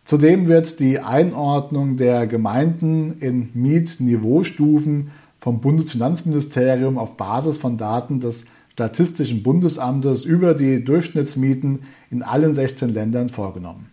Zudem 0.03 0.49
wird 0.49 0.81
die 0.81 0.99
Einordnung 0.99 1.95
der 1.95 2.27
Gemeinden 2.27 3.15
in 3.21 3.49
Mietniveaustufen 3.53 5.11
vom 5.39 5.61
Bundesfinanzministerium 5.61 6.97
auf 6.97 7.15
Basis 7.15 7.57
von 7.57 7.77
Daten 7.77 8.19
des 8.19 8.43
Statistischen 8.73 9.43
Bundesamtes 9.43 10.25
über 10.25 10.55
die 10.55 10.83
Durchschnittsmieten 10.83 11.83
in 12.09 12.23
allen 12.23 12.53
16 12.53 12.89
Ländern 12.89 13.29
vorgenommen. 13.29 13.92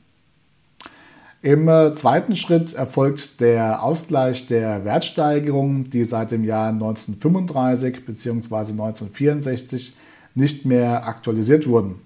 Im 1.43 1.69
äh, 1.69 1.95
zweiten 1.95 2.37
Schritt 2.37 2.75
erfolgt 2.75 3.41
der 3.41 3.83
Ausgleich 3.83 4.47
der 4.47 4.85
Wertsteigerungen, 4.85 5.89
die 5.89 6.05
seit 6.05 6.33
dem 6.33 6.45
Jahr 6.45 6.69
1935 6.69 8.05
bzw. 8.05 8.73
1964 8.73 9.97
nicht 10.35 10.67
mehr 10.67 11.07
aktualisiert 11.07 11.67
wurden. 11.67 11.97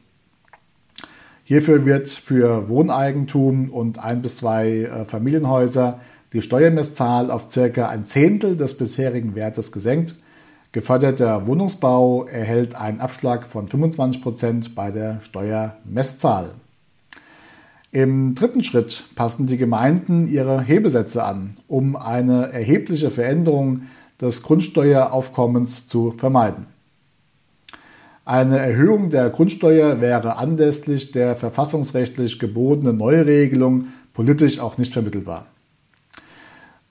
Hierfür 1.44 1.84
wird 1.84 2.08
für 2.08 2.68
Wohneigentum 2.68 3.70
und 3.70 3.98
ein 3.98 4.22
bis 4.22 4.36
zwei 4.36 4.84
äh, 4.84 5.04
Familienhäuser 5.04 6.00
die 6.32 6.42
Steuermesszahl 6.42 7.30
auf 7.30 7.50
circa 7.50 7.88
ein 7.88 8.06
Zehntel 8.06 8.56
des 8.56 8.76
bisherigen 8.76 9.34
Wertes 9.34 9.72
gesenkt 9.72 10.16
Geförderter 10.74 11.46
Wohnungsbau 11.46 12.24
erhält 12.24 12.74
einen 12.74 12.98
Abschlag 12.98 13.46
von 13.46 13.68
25% 13.68 14.74
bei 14.74 14.90
der 14.90 15.20
Steuermesszahl. 15.20 16.50
Im 17.94 18.34
dritten 18.34 18.64
Schritt 18.64 19.04
passen 19.14 19.46
die 19.46 19.56
Gemeinden 19.56 20.26
ihre 20.26 20.60
Hebesätze 20.60 21.22
an, 21.22 21.56
um 21.68 21.94
eine 21.94 22.52
erhebliche 22.52 23.08
Veränderung 23.08 23.82
des 24.20 24.42
Grundsteueraufkommens 24.42 25.86
zu 25.86 26.10
vermeiden. 26.10 26.66
Eine 28.24 28.58
Erhöhung 28.58 29.10
der 29.10 29.30
Grundsteuer 29.30 30.00
wäre 30.00 30.38
anlässlich 30.38 31.12
der 31.12 31.36
verfassungsrechtlich 31.36 32.40
gebotenen 32.40 32.96
Neuregelung 32.96 33.86
politisch 34.12 34.58
auch 34.58 34.76
nicht 34.76 34.92
vermittelbar. 34.92 35.46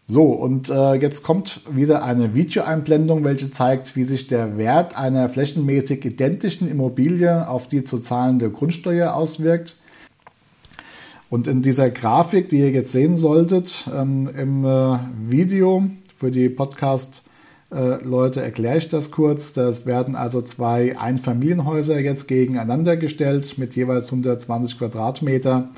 So, 0.07 0.31
und 0.31 0.69
äh, 0.69 0.93
jetzt 0.93 1.23
kommt 1.23 1.63
wieder 1.69 2.03
eine 2.03 2.33
Videoeinblendung, 2.33 3.25
welche 3.25 3.51
zeigt, 3.51 3.97
wie 3.97 4.05
sich 4.05 4.27
der 4.27 4.57
Wert 4.57 4.97
einer 4.97 5.27
flächenmäßig 5.27 6.05
identischen 6.05 6.71
Immobilie 6.71 7.45
auf 7.45 7.67
die 7.67 7.83
zu 7.83 7.97
zahlende 7.97 8.49
Grundsteuer 8.49 9.13
auswirkt. 9.13 9.75
Und 11.33 11.47
in 11.47 11.63
dieser 11.63 11.89
Grafik, 11.89 12.49
die 12.49 12.59
ihr 12.59 12.69
jetzt 12.69 12.91
sehen 12.91 13.17
solltet, 13.17 13.89
ähm, 13.91 14.29
im 14.37 14.63
äh, 14.65 14.99
Video 15.25 15.83
für 16.15 16.29
die 16.29 16.47
Podcast-Leute 16.47 18.39
äh, 18.39 18.43
erkläre 18.43 18.77
ich 18.77 18.87
das 18.87 19.09
kurz. 19.09 19.51
Das 19.51 19.87
werden 19.87 20.15
also 20.15 20.43
zwei 20.43 20.95
Einfamilienhäuser 20.95 21.99
jetzt 21.99 22.27
gegeneinander 22.27 22.97
gestellt 22.97 23.57
mit 23.57 23.75
jeweils 23.75 24.11
120 24.11 24.77
Quadratmeter 24.77 25.69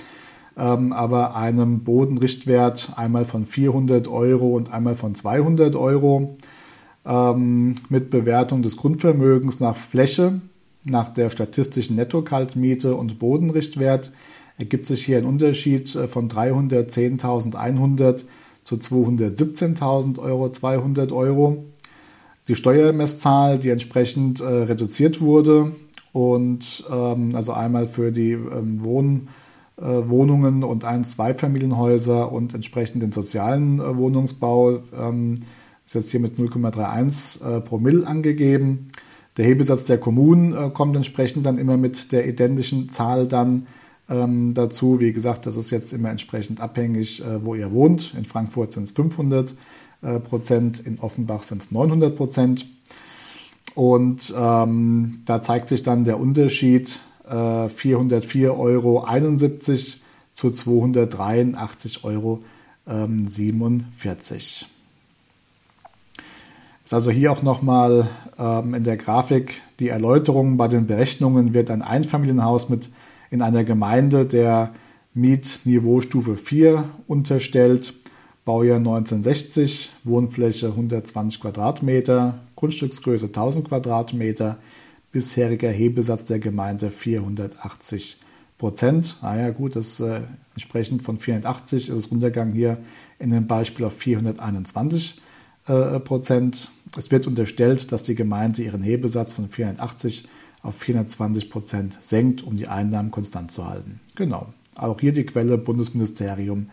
ähm, 0.58 0.92
aber 0.92 1.38
einem 1.38 1.86
Bodenrichtwert 1.86 2.92
einmal 2.98 3.24
von 3.24 3.46
400 3.46 4.10
Euro 4.10 4.58
und 4.58 4.74
einmal 4.74 4.98
von 4.98 5.16
200 5.16 5.78
Euro 5.78 6.36
ähm, 7.06 7.76
mit 7.88 8.10
Bewertung 8.10 8.62
des 8.62 8.76
Grundvermögens 8.76 9.62
nach 9.62 9.78
Fläche, 9.78 10.42
nach 10.84 11.08
der 11.14 11.30
statistischen 11.30 11.96
Netto-Kaltmiete 11.96 12.94
und 12.94 13.20
Bodenrichtwert 13.20 14.12
ergibt 14.58 14.86
sich 14.86 15.06
hier 15.06 15.18
ein 15.18 15.26
Unterschied 15.26 15.96
äh, 15.96 16.08
von 16.08 16.30
310.100 16.30 18.26
zu 18.64 18.76
217.000 18.76 20.20
Euro 20.20 20.50
200 20.50 21.12
Euro. 21.12 21.64
Die 22.48 22.56
Steuermesszahl, 22.56 23.60
die 23.60 23.70
entsprechend 23.70 24.42
äh, 24.42 24.46
reduziert 24.46 25.22
wurde 25.22 25.72
und 26.14 26.84
ähm, 26.92 27.36
also 27.36 27.54
einmal 27.54 27.88
für 27.88 28.12
die 28.12 28.32
ähm, 28.32 28.84
Wohn- 28.84 29.28
äh, 29.78 30.08
Wohnungen 30.08 30.64
und 30.64 30.86
ein 30.86 31.04
Zweifamilienhäuser 31.04 32.32
und 32.32 32.54
entsprechend 32.54 33.04
den 33.04 33.12
sozialen 33.12 33.82
äh, 33.82 33.98
Wohnungsbau 33.98 34.80
ähm, 34.98 35.40
ist 35.86 35.96
jetzt 35.96 36.12
hier 36.12 36.22
mit 36.22 36.40
0,31 36.40 37.58
äh, 37.58 37.60
Promille 37.60 38.08
angegeben. 38.08 38.90
Der 39.36 39.44
Hebesatz 39.44 39.84
der 39.84 39.98
Kommunen 39.98 40.74
kommt 40.74 40.96
entsprechend 40.96 41.46
dann 41.46 41.58
immer 41.58 41.76
mit 41.76 42.14
der 42.14 42.26
identischen 42.26 42.88
Zahl 42.88 43.28
dann 43.28 43.66
ähm, 44.10 44.54
dazu. 44.54 45.00
Wie 45.00 45.14
gesagt, 45.14 45.46
das 45.46 45.58
ist 45.58 45.70
jetzt 45.72 45.94
immer 45.94 46.10
entsprechend 46.10 46.60
abhängig, 46.60 47.24
wo 47.42 47.56
ihr 47.56 47.72
wohnt. 47.72 48.14
In 48.18 48.26
Frankfurt 48.26 48.74
sind 48.74 48.84
es 48.84 48.92
500 48.92 49.56
Prozent, 50.24 50.80
in 50.86 51.00
Offenbach 51.00 51.44
sind 51.44 51.62
es 51.62 51.72
900 51.72 52.16
Prozent. 52.16 52.68
Und 53.74 54.34
ähm, 54.38 55.22
da 55.26 55.42
zeigt 55.42 55.68
sich 55.68 55.84
dann 55.84 56.04
der 56.06 56.20
Unterschied 56.20 57.00
404,71 57.28 58.50
Euro 58.58 59.06
zu 60.32 60.48
283,47 60.48 62.04
Euro. 62.04 62.44
Ist 66.84 66.94
also 66.94 67.10
hier 67.10 67.32
auch 67.32 67.42
nochmal 67.42 68.08
ähm, 68.38 68.76
in 68.76 68.84
der 68.84 68.98
Grafik 68.98 69.64
die 69.80 69.90
Erläuterung. 69.90 70.58
Bei 70.58 70.68
den 70.68 70.86
Berechnungen 70.86 71.56
wird 71.56 71.72
ein 71.72 71.82
Einfamilienhaus 71.82 72.70
mit 72.70 72.92
in 73.32 73.42
einer 73.42 73.64
Gemeinde 73.64 74.26
der 74.26 74.72
Mietniveaustufe 75.14 76.36
4 76.36 76.90
unterstellt. 77.08 77.94
Baujahr 78.44 78.78
1960, 78.78 79.92
Wohnfläche 80.04 80.68
120 80.68 81.42
Quadratmeter, 81.42 82.40
Grundstücksgröße 82.56 83.28
1000 83.28 83.68
Quadratmeter, 83.68 84.58
bisheriger 85.12 85.72
Hebesatz 85.72 86.26
der 86.26 86.38
Gemeinde 86.38 86.92
480 86.92 88.20
Prozent. 88.60 89.18
Naja, 89.22 89.50
gut, 89.50 89.76
das 89.76 90.00
äh, 90.00 90.22
entsprechend 90.54 91.02
von 91.02 91.18
480 91.18 91.90
ist 91.90 91.96
es 91.96 92.12
runtergegangen 92.12 92.54
hier 92.54 92.78
in 93.18 93.32
dem 93.32 93.48
Beispiel 93.48 93.86
auf 93.86 93.98
421 93.98 95.22
äh, 95.68 96.00
Prozent. 96.00 96.72
Es 96.96 97.12
wird 97.12 97.28
unterstellt, 97.28 97.92
dass 97.92 98.04
die 98.04 98.16
Gemeinde 98.16 98.62
ihren 98.62 98.84
Hebesatz 98.84 99.34
von 99.34 99.50
480 99.50 100.28
auf 100.66 100.76
420 100.76 101.50
Prozent 101.50 101.98
senkt, 102.02 102.44
um 102.44 102.58
die 102.58 102.68
Einnahmen 102.68 103.12
konstant 103.12 103.52
zu 103.52 103.68
halten. 103.68 104.00
Genau. 104.16 104.48
Auch 104.76 105.00
hier 105.00 105.14
die 105.14 105.26
Quelle 105.26 105.58
Bundesministerium 105.58 106.70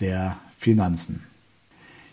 der 0.00 0.36
Finanzen. 0.56 1.24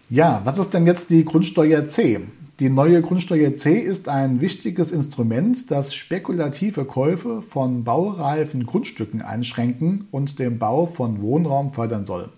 Ja, 0.10 0.42
was 0.44 0.60
ist 0.60 0.74
denn 0.74 0.86
jetzt 0.86 1.10
die 1.10 1.24
Grundsteuer 1.24 1.88
C? 1.88 2.20
Die 2.60 2.70
neue 2.70 3.02
Grundsteuer 3.02 3.56
C 3.56 3.80
ist 3.80 4.10
ein 4.10 4.40
wichtiges 4.40 4.92
Instrument, 4.92 5.72
das 5.72 5.94
spekulative 5.94 6.86
Käufe 6.86 7.42
von 7.42 7.84
baureifen 7.84 8.66
Grundstücken 8.66 9.22
einschränken 9.22 10.08
und 10.12 10.38
den 10.40 10.60
Bau 10.60 10.86
von 10.86 11.22
Wohnraum 11.22 11.74
fördern 11.74 12.06
soll. 12.06 12.30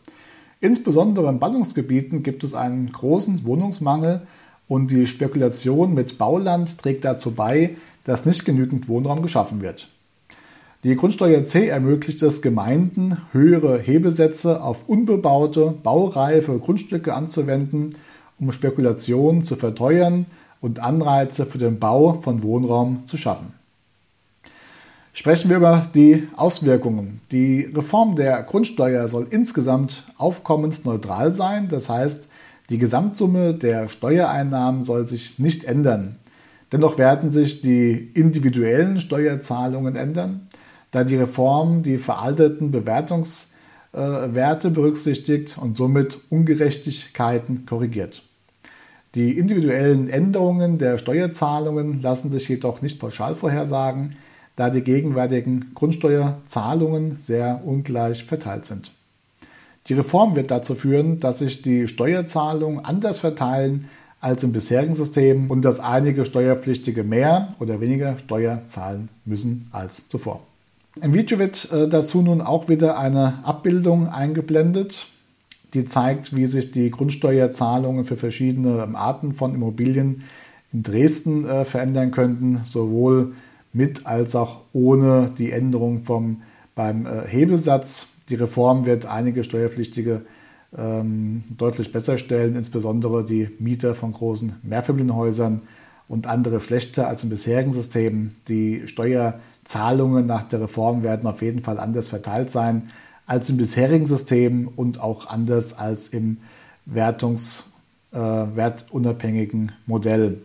Insbesondere 0.61 1.29
in 1.29 1.39
Ballungsgebieten 1.39 2.23
gibt 2.23 2.43
es 2.43 2.53
einen 2.53 2.91
großen 2.91 3.43
Wohnungsmangel 3.45 4.21
und 4.67 4.89
die 4.89 5.05
Spekulation 5.05 5.93
mit 5.93 6.17
Bauland 6.17 6.77
trägt 6.77 7.03
dazu 7.03 7.31
bei, 7.31 7.75
dass 8.05 8.25
nicht 8.25 8.45
genügend 8.45 8.87
Wohnraum 8.87 9.21
geschaffen 9.21 9.61
wird. 9.61 9.89
Die 10.83 10.95
Grundsteuer 10.95 11.43
C 11.43 11.67
ermöglicht 11.67 12.21
es 12.21 12.41
Gemeinden, 12.41 13.17
höhere 13.31 13.79
Hebesätze 13.79 14.61
auf 14.61 14.87
unbebaute, 14.87 15.73
baureife 15.83 16.57
Grundstücke 16.59 17.13
anzuwenden 17.13 17.95
um 18.39 18.51
Spekulationen 18.51 19.41
zu 19.43 19.55
verteuern 19.55 20.25
und 20.61 20.79
Anreize 20.79 21.45
für 21.45 21.57
den 21.57 21.79
Bau 21.79 22.13
von 22.13 22.43
Wohnraum 22.43 23.05
zu 23.05 23.17
schaffen. 23.17 23.53
Sprechen 25.13 25.49
wir 25.49 25.57
über 25.57 25.87
die 25.93 26.27
Auswirkungen. 26.35 27.21
Die 27.31 27.61
Reform 27.73 28.15
der 28.15 28.43
Grundsteuer 28.43 29.07
soll 29.07 29.27
insgesamt 29.29 30.03
aufkommensneutral 30.17 31.33
sein, 31.33 31.69
das 31.69 31.89
heißt, 31.89 32.29
die 32.69 32.79
Gesamtsumme 32.79 33.53
der 33.53 33.87
Steuereinnahmen 33.87 34.81
soll 34.81 35.07
sich 35.07 35.39
nicht 35.39 35.63
ändern. 35.63 36.17
Dennoch 36.71 36.97
werden 36.97 37.31
sich 37.31 37.61
die 37.61 38.11
individuellen 38.13 38.99
Steuerzahlungen 38.99 39.95
ändern, 39.95 40.47
da 40.91 41.03
die 41.03 41.15
Reform 41.15 41.83
die 41.83 41.97
veralteten 41.97 42.71
Bewertungs- 42.71 43.47
äh, 43.95 44.33
Werte 44.33 44.71
berücksichtigt 44.71 45.57
und 45.57 45.77
somit 45.77 46.19
Ungerechtigkeiten 46.29 47.65
korrigiert. 47.65 48.23
Die 49.15 49.37
individuellen 49.37 50.09
Änderungen 50.09 50.77
der 50.77 50.97
Steuerzahlungen 50.97 52.01
lassen 52.01 52.29
sich 52.29 52.49
jedoch 52.49 52.81
nicht 52.81 52.99
pauschal 52.99 53.37
vorhersagen, 53.37 54.17
da 54.57 54.69
die 54.69 54.81
gegenwärtigen 54.81 55.71
Grundsteuerzahlungen 55.73 57.17
sehr 57.17 57.61
ungleich 57.63 58.25
verteilt 58.25 58.65
sind. 58.65 58.91
Die 59.87 59.93
Reform 59.93 60.35
wird 60.35 60.51
dazu 60.51 60.75
führen, 60.75 61.19
dass 61.19 61.39
sich 61.39 61.61
die 61.61 61.87
Steuerzahlungen 61.87 62.83
anders 62.83 63.19
verteilen 63.19 63.87
als 64.25 64.41
im 64.41 64.53
bisherigen 64.53 64.95
System 64.95 65.51
und 65.51 65.63
dass 65.63 65.79
einige 65.79 66.25
Steuerpflichtige 66.25 67.03
mehr 67.03 67.49
oder 67.59 67.79
weniger 67.79 68.17
Steuer 68.17 68.63
zahlen 68.67 69.07
müssen 69.23 69.67
als 69.71 70.09
zuvor. 70.09 70.41
Im 70.99 71.13
Video 71.13 71.37
wird 71.37 71.71
äh, 71.71 71.87
dazu 71.87 72.23
nun 72.23 72.41
auch 72.41 72.67
wieder 72.67 72.97
eine 72.97 73.43
Abbildung 73.43 74.07
eingeblendet, 74.07 75.09
die 75.75 75.85
zeigt, 75.85 76.35
wie 76.35 76.47
sich 76.47 76.71
die 76.71 76.89
Grundsteuerzahlungen 76.89 78.03
für 78.03 78.17
verschiedene 78.17 78.87
Arten 78.95 79.35
von 79.35 79.53
Immobilien 79.53 80.23
in 80.73 80.81
Dresden 80.81 81.45
äh, 81.47 81.63
verändern 81.63 82.09
könnten, 82.09 82.61
sowohl 82.63 83.33
mit 83.73 84.07
als 84.07 84.35
auch 84.35 84.61
ohne 84.73 85.29
die 85.37 85.51
Änderung 85.51 86.03
vom, 86.03 86.41
beim 86.73 87.05
äh, 87.05 87.27
Hebesatz. 87.27 88.07
Die 88.29 88.35
Reform 88.35 88.87
wird 88.87 89.05
einige 89.05 89.43
Steuerpflichtige 89.43 90.23
ähm, 90.77 91.43
deutlich 91.57 91.91
besser 91.91 92.17
stellen, 92.17 92.55
insbesondere 92.55 93.25
die 93.25 93.49
Mieter 93.59 93.95
von 93.95 94.11
großen 94.11 94.55
Mehrfamilienhäusern 94.63 95.61
und 96.07 96.27
andere 96.27 96.59
schlechter 96.59 97.07
als 97.07 97.23
im 97.23 97.29
bisherigen 97.29 97.71
System. 97.71 98.31
Die 98.47 98.87
Steuerzahlungen 98.87 100.25
nach 100.25 100.43
der 100.43 100.61
Reform 100.61 101.03
werden 101.03 101.27
auf 101.27 101.41
jeden 101.41 101.63
Fall 101.63 101.79
anders 101.79 102.09
verteilt 102.09 102.51
sein 102.51 102.89
als 103.25 103.49
im 103.49 103.57
bisherigen 103.57 104.05
System 104.05 104.69
und 104.75 104.99
auch 104.99 105.27
anders 105.27 105.73
als 105.73 106.09
im 106.09 106.37
Wertungs, 106.85 107.71
äh, 108.11 108.17
wertunabhängigen 108.19 109.71
Modell. 109.87 110.41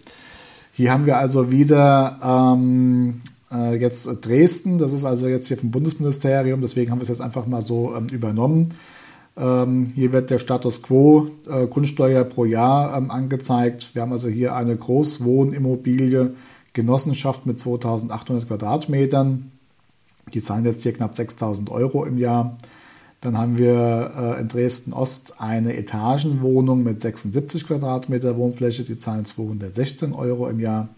Hier 0.72 0.92
haben 0.92 1.04
wir 1.04 1.18
also 1.18 1.50
wieder 1.50 2.18
ähm, 2.24 3.20
äh, 3.52 3.74
jetzt 3.76 4.08
Dresden, 4.22 4.78
das 4.78 4.94
ist 4.94 5.04
also 5.04 5.28
jetzt 5.28 5.48
hier 5.48 5.58
vom 5.58 5.70
Bundesministerium, 5.70 6.62
deswegen 6.62 6.90
haben 6.90 7.00
wir 7.00 7.02
es 7.02 7.08
jetzt 7.08 7.20
einfach 7.20 7.46
mal 7.46 7.60
so 7.60 7.94
ähm, 7.94 8.06
übernommen. 8.10 8.72
Ähm, 9.40 9.90
hier 9.94 10.12
wird 10.12 10.29
der 10.29 10.38
Status 10.38 10.83
quo 10.83 11.31
äh, 11.48 11.66
Grundsteuer 11.66 12.24
pro 12.24 12.44
Jahr 12.44 12.96
ähm, 12.96 13.11
angezeigt. 13.11 13.94
Wir 13.94 14.03
haben 14.03 14.12
also 14.12 14.29
hier 14.29 14.55
eine 14.55 14.76
Großwohnimmobilie, 14.76 16.35
Genossenschaft 16.74 17.46
mit 17.46 17.59
2800 17.59 18.46
Quadratmetern. 18.46 19.50
Die 20.35 20.42
zahlen 20.42 20.66
jetzt 20.66 20.83
hier 20.83 20.92
knapp 20.92 21.14
6000 21.14 21.70
Euro 21.70 22.05
im 22.05 22.18
Jahr. 22.18 22.59
Dann 23.22 23.38
haben 23.38 23.57
wir 23.57 24.12
äh, 24.14 24.40
in 24.42 24.48
Dresden 24.48 24.92
Ost 24.92 25.40
eine 25.40 25.74
Etagenwohnung 25.74 26.83
mit 26.83 27.00
76 27.00 27.66
Quadratmeter 27.66 28.37
Wohnfläche, 28.37 28.85
die 28.85 28.98
zahlen 28.98 29.24
216 29.24 30.12
Euro 30.12 30.48
im 30.48 30.61
Jahr. 30.61 30.90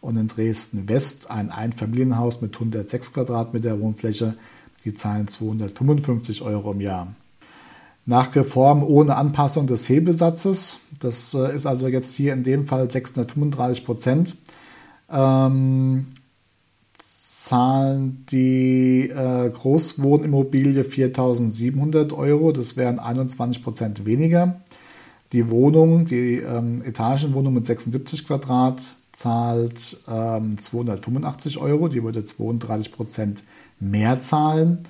und 0.00 0.16
in 0.16 0.28
Dresden 0.28 0.88
West 0.88 1.30
ein 1.30 1.50
Einfamilienhaus 1.50 2.40
mit 2.40 2.54
106 2.54 3.12
Quadratmeter 3.12 3.78
Wohnfläche, 3.80 4.34
die 4.84 4.94
zahlen 4.94 5.28
255 5.28 6.42
Euro 6.42 6.72
im 6.72 6.80
Jahr. 6.80 7.14
Nach 8.06 8.34
Reform 8.34 8.82
ohne 8.82 9.16
Anpassung 9.16 9.66
des 9.66 9.88
Hebesatzes, 9.88 10.80
das 11.00 11.32
äh, 11.32 11.54
ist 11.54 11.64
also 11.64 11.88
jetzt 11.88 12.14
hier 12.14 12.34
in 12.34 12.42
dem 12.42 12.66
Fall 12.66 12.90
635 12.90 13.84
Prozent, 13.84 14.36
ähm, 15.10 16.06
zahlen 16.98 18.24
die 18.30 19.08
äh, 19.08 19.50
Großwohnimmobilie 19.50 20.82
4.700 20.82 22.14
Euro, 22.14 22.52
das 22.52 22.76
wären 22.76 22.98
21 22.98 23.62
Prozent 23.62 24.04
weniger. 24.04 24.60
Die 25.32 25.50
Wohnung, 25.50 26.04
die 26.04 26.36
ähm, 26.36 26.82
Etagenwohnung 26.84 27.54
mit 27.54 27.66
76 27.66 28.26
Quadrat, 28.26 28.82
zahlt 29.12 29.98
ähm, 30.08 30.58
285 30.58 31.58
Euro, 31.58 31.88
die 31.88 32.02
würde 32.02 32.24
32 32.24 32.92
Prozent 32.92 33.44
mehr 33.80 34.20
zahlen. 34.20 34.86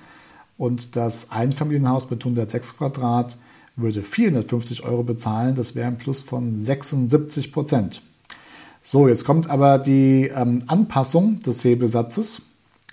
Und 0.57 0.95
das 0.95 1.31
Einfamilienhaus 1.31 2.09
mit 2.09 2.21
106 2.21 2.77
Quadrat 2.77 3.37
würde 3.75 4.03
450 4.03 4.83
Euro 4.83 5.03
bezahlen, 5.03 5.55
das 5.55 5.75
wäre 5.75 5.87
ein 5.87 5.97
Plus 5.97 6.23
von 6.23 6.55
76 6.55 7.51
Prozent. 7.51 8.01
So, 8.81 9.07
jetzt 9.07 9.25
kommt 9.25 9.49
aber 9.49 9.79
die 9.79 10.31
ähm, 10.33 10.63
Anpassung 10.67 11.41
des 11.41 11.63
Hebesatzes 11.63 12.43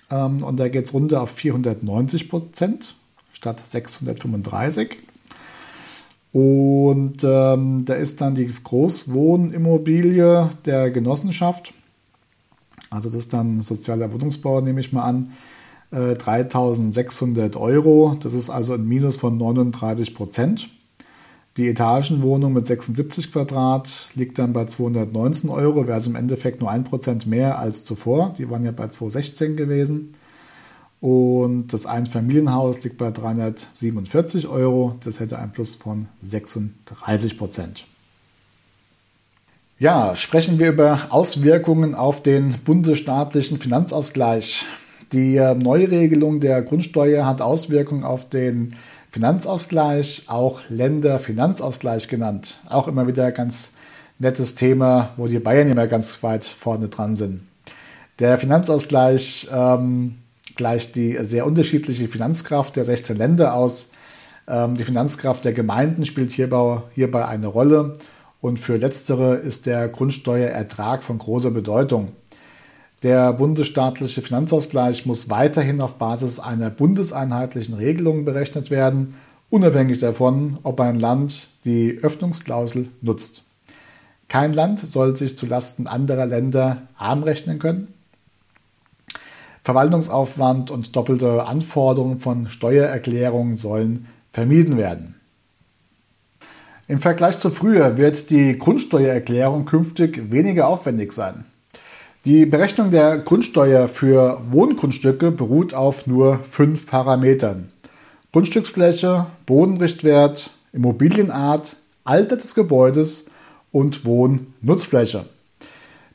ähm, 0.09 0.43
und 0.43 0.59
da 0.59 0.67
geht 0.67 0.85
es 0.85 0.93
runter 0.93 1.21
auf 1.21 1.31
490 1.31 2.29
Prozent 2.29 2.95
statt 3.31 3.59
635. 3.59 4.97
Und 6.33 7.23
ähm, 7.23 7.85
da 7.85 7.93
ist 7.93 8.21
dann 8.21 8.33
die 8.33 8.47
Großwohnimmobilie 8.47 10.49
der 10.65 10.89
Genossenschaft, 10.89 11.73
also 12.89 13.09
das 13.09 13.19
ist 13.19 13.33
dann 13.33 13.61
sozialer 13.61 14.11
Wohnungsbau, 14.11 14.59
nehme 14.61 14.79
ich 14.79 14.91
mal 14.91 15.03
an, 15.03 15.31
äh, 15.93 16.15
3600 16.15 17.55
Euro. 17.55 18.17
Das 18.21 18.33
ist 18.33 18.49
also 18.49 18.73
ein 18.73 18.85
Minus 18.85 19.17
von 19.17 19.37
39 19.37 20.15
Prozent. 20.15 20.69
Die 21.57 21.67
Etagenwohnung 21.67 22.53
mit 22.53 22.65
76 22.65 23.31
Quadrat 23.31 24.09
liegt 24.15 24.39
dann 24.39 24.53
bei 24.53 24.65
219 24.65 25.51
Euro, 25.51 25.85
wäre 25.85 25.93
also 25.93 26.09
im 26.09 26.15
Endeffekt 26.15 26.61
nur 26.61 26.71
1% 26.71 27.27
mehr 27.27 27.59
als 27.59 27.83
zuvor. 27.83 28.33
Die 28.39 28.49
waren 28.49 28.65
ja 28.65 28.71
bei 28.71 28.87
216 28.87 29.55
gewesen. 29.55 30.15
Und 30.99 31.73
das 31.73 31.85
Einfamilienhaus 31.85 32.83
liegt 32.83 32.97
bei 32.97 33.11
347 33.11 34.47
Euro. 34.47 34.95
Das 35.03 35.19
hätte 35.19 35.37
ein 35.37 35.51
Plus 35.51 35.75
von 35.75 36.07
36 36.21 37.37
Prozent. 37.37 37.85
Ja, 39.79 40.15
sprechen 40.15 40.59
wir 40.59 40.69
über 40.69 41.07
Auswirkungen 41.09 41.93
auf 41.93 42.23
den 42.23 42.55
bundesstaatlichen 42.63 43.59
Finanzausgleich. 43.59 44.65
Die 45.13 45.37
äh, 45.37 45.53
Neuregelung 45.53 46.39
der 46.39 46.63
Grundsteuer 46.63 47.27
hat 47.27 47.39
Auswirkungen 47.39 48.03
auf 48.03 48.27
den 48.27 48.75
Finanzausgleich, 49.11 50.23
auch 50.25 50.61
Länderfinanzausgleich 50.69 52.07
genannt. 52.07 52.61
Auch 52.67 52.87
immer 52.87 53.05
wieder 53.05 53.31
ganz 53.31 53.73
nettes 54.17 54.55
Thema, 54.55 55.11
wo 55.17 55.27
die 55.27 55.37
Bayern 55.37 55.69
immer 55.69 55.85
ganz 55.85 56.23
weit 56.23 56.45
vorne 56.45 56.87
dran 56.87 57.15
sind. 57.15 57.41
Der 58.17 58.39
Finanzausgleich 58.39 59.49
ähm, 59.53 60.15
gleicht 60.55 60.95
die 60.95 61.17
sehr 61.21 61.45
unterschiedliche 61.45 62.07
Finanzkraft 62.07 62.75
der 62.75 62.85
16 62.85 63.15
Länder 63.15 63.53
aus. 63.53 63.89
Ähm, 64.47 64.75
die 64.75 64.83
Finanzkraft 64.83 65.45
der 65.45 65.53
Gemeinden 65.53 66.05
spielt 66.07 66.31
hierbei, 66.31 66.81
hierbei 66.95 67.27
eine 67.27 67.47
Rolle 67.47 67.93
und 68.41 68.59
für 68.59 68.77
letztere 68.77 69.35
ist 69.35 69.67
der 69.67 69.87
Grundsteuerertrag 69.89 71.03
von 71.03 71.19
großer 71.19 71.51
Bedeutung. 71.51 72.13
Der 73.03 73.33
bundesstaatliche 73.33 74.21
Finanzausgleich 74.21 75.05
muss 75.05 75.29
weiterhin 75.29 75.81
auf 75.81 75.95
Basis 75.95 76.39
einer 76.39 76.69
bundeseinheitlichen 76.69 77.73
Regelung 77.73 78.23
berechnet 78.23 78.71
werden, 78.71 79.15
unabhängig 79.49 79.97
davon, 79.99 80.57
ob 80.63 80.79
ein 80.79 81.01
Land 81.01 81.49
die 81.65 81.99
Öffnungsklausel 82.01 82.87
nutzt. 83.01 83.43
Kein 84.29 84.53
Land 84.53 84.79
soll 84.79 85.17
sich 85.17 85.37
zulasten 85.37 85.85
anderer 85.85 86.25
Länder 86.25 86.83
arm 86.97 87.23
rechnen 87.23 87.59
können. 87.59 87.89
Verwaltungsaufwand 89.65 90.71
und 90.71 90.95
doppelte 90.95 91.45
Anforderungen 91.45 92.19
von 92.19 92.47
Steuererklärungen 92.47 93.55
sollen 93.55 94.07
vermieden 94.31 94.77
werden. 94.77 95.15
Im 96.87 96.99
Vergleich 96.99 97.37
zu 97.37 97.49
früher 97.49 97.97
wird 97.97 98.29
die 98.29 98.57
Grundsteuererklärung 98.57 99.65
künftig 99.65 100.31
weniger 100.31 100.67
aufwendig 100.67 101.11
sein. 101.11 101.45
Die 102.25 102.45
Berechnung 102.45 102.89
der 102.89 103.17
Grundsteuer 103.17 103.89
für 103.89 104.39
Wohngrundstücke 104.49 105.29
beruht 105.29 105.73
auf 105.73 106.07
nur 106.07 106.39
fünf 106.39 106.87
Parametern. 106.87 107.69
Grundstücksfläche, 108.31 109.25
Bodenrichtwert, 109.45 110.51
Immobilienart, 110.71 111.75
Alter 112.05 112.37
des 112.37 112.55
Gebäudes 112.55 113.25
und 113.73 114.05
Wohnnutzfläche. 114.05 115.25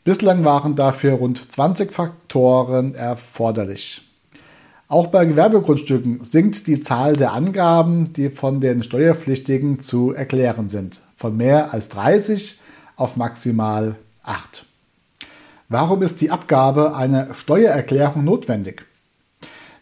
Bislang 0.02 0.44
waren 0.44 0.76
dafür 0.76 1.12
rund 1.12 1.52
20 1.52 1.92
Faktoren 1.92 2.94
erforderlich. 2.94 4.00
Auch 4.88 5.08
bei 5.08 5.26
Gewerbegrundstücken 5.26 6.24
sinkt 6.24 6.66
die 6.68 6.80
Zahl 6.80 7.16
der 7.16 7.34
Angaben, 7.34 8.14
die 8.14 8.30
von 8.30 8.60
den 8.60 8.82
Steuerpflichtigen 8.82 9.80
zu 9.80 10.14
erklären 10.14 10.70
sind, 10.70 11.02
von 11.16 11.36
mehr 11.36 11.74
als 11.74 11.90
30 11.90 12.58
auf 12.96 13.18
maximal 13.18 13.96
8. 14.22 14.64
Warum 15.70 16.00
ist 16.00 16.22
die 16.22 16.30
Abgabe 16.30 16.96
einer 16.96 17.34
Steuererklärung 17.34 18.24
notwendig? 18.24 18.86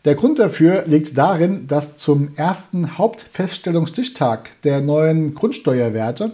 Der 0.04 0.16
Grund 0.16 0.40
dafür 0.40 0.82
liegt 0.86 1.16
darin, 1.16 1.68
dass 1.68 1.96
zum 1.96 2.30
ersten 2.34 2.98
Hauptfeststellungsstichtag 2.98 4.50
der 4.62 4.80
neuen 4.80 5.34
Grundsteuerwerte 5.34 6.32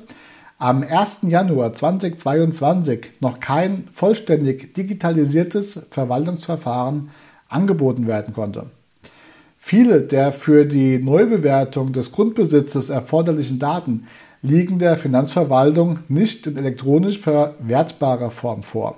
am 0.57 0.83
1. 0.83 1.19
Januar 1.29 1.75
2022 1.75 3.11
noch 3.21 3.41
kein 3.41 3.85
vollständig 3.93 4.73
digitalisiertes 4.73 5.87
Verwaltungsverfahren 5.91 7.11
angeboten 7.51 8.07
werden 8.07 8.33
konnte. 8.33 8.65
Viele 9.59 10.01
der 10.01 10.33
für 10.33 10.65
die 10.65 10.99
Neubewertung 10.99 11.93
des 11.93 12.13
Grundbesitzes 12.13 12.89
erforderlichen 12.89 13.59
Daten 13.59 14.07
liegen 14.41 14.79
der 14.79 14.97
Finanzverwaltung 14.97 15.99
nicht 16.09 16.47
in 16.47 16.57
elektronisch 16.57 17.19
verwertbarer 17.19 18.31
Form 18.31 18.63
vor 18.63 18.97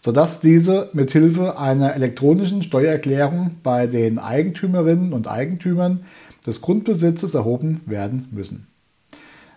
sodass 0.00 0.40
diese 0.40 0.88
mithilfe 0.94 1.58
einer 1.58 1.94
elektronischen 1.94 2.62
Steuererklärung 2.62 3.52
bei 3.62 3.86
den 3.86 4.18
Eigentümerinnen 4.18 5.12
und 5.12 5.28
Eigentümern 5.28 6.00
des 6.46 6.62
Grundbesitzes 6.62 7.34
erhoben 7.34 7.82
werden 7.86 8.26
müssen. 8.32 8.66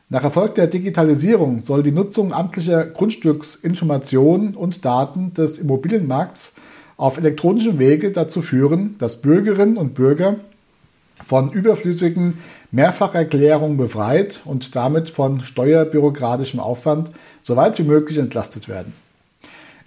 Nach 0.09 0.23
Erfolg 0.23 0.55
der 0.55 0.67
Digitalisierung 0.67 1.61
soll 1.61 1.81
die 1.81 1.93
Nutzung 1.93 2.33
amtlicher 2.33 2.85
Grundstücksinformationen 2.85 4.53
und 4.55 4.85
Daten 4.85 5.33
des 5.33 5.57
Immobilienmarkts 5.57 6.53
auf 6.97 7.17
elektronischem 7.17 7.79
Wege 7.79 8.11
dazu 8.11 8.41
führen, 8.41 8.95
dass 8.99 9.21
Bürgerinnen 9.21 9.77
und 9.77 9.95
Bürger 9.95 10.35
von 11.25 11.51
überflüssigen 11.51 12.37
Mehrfacherklärungen 12.71 13.77
befreit 13.77 14.41
und 14.45 14.75
damit 14.75 15.09
von 15.09 15.39
steuerbürokratischem 15.39 16.59
Aufwand 16.59 17.11
so 17.41 17.55
weit 17.55 17.79
wie 17.79 17.83
möglich 17.83 18.17
entlastet 18.17 18.67
werden. 18.67 18.93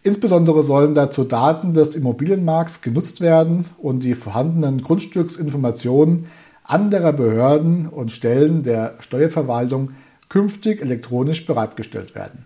Insbesondere 0.06 0.62
sollen 0.62 0.94
dazu 0.94 1.24
Daten 1.24 1.74
des 1.74 1.96
Immobilienmarkts 1.96 2.80
genutzt 2.80 3.20
werden 3.20 3.64
und 3.76 4.04
die 4.04 4.14
vorhandenen 4.14 4.80
Grundstücksinformationen 4.80 6.26
anderer 6.62 7.12
Behörden 7.12 7.88
und 7.88 8.12
Stellen 8.12 8.62
der 8.62 8.94
Steuerverwaltung 9.00 9.90
künftig 10.28 10.80
elektronisch 10.80 11.44
bereitgestellt 11.44 12.14
werden. 12.14 12.44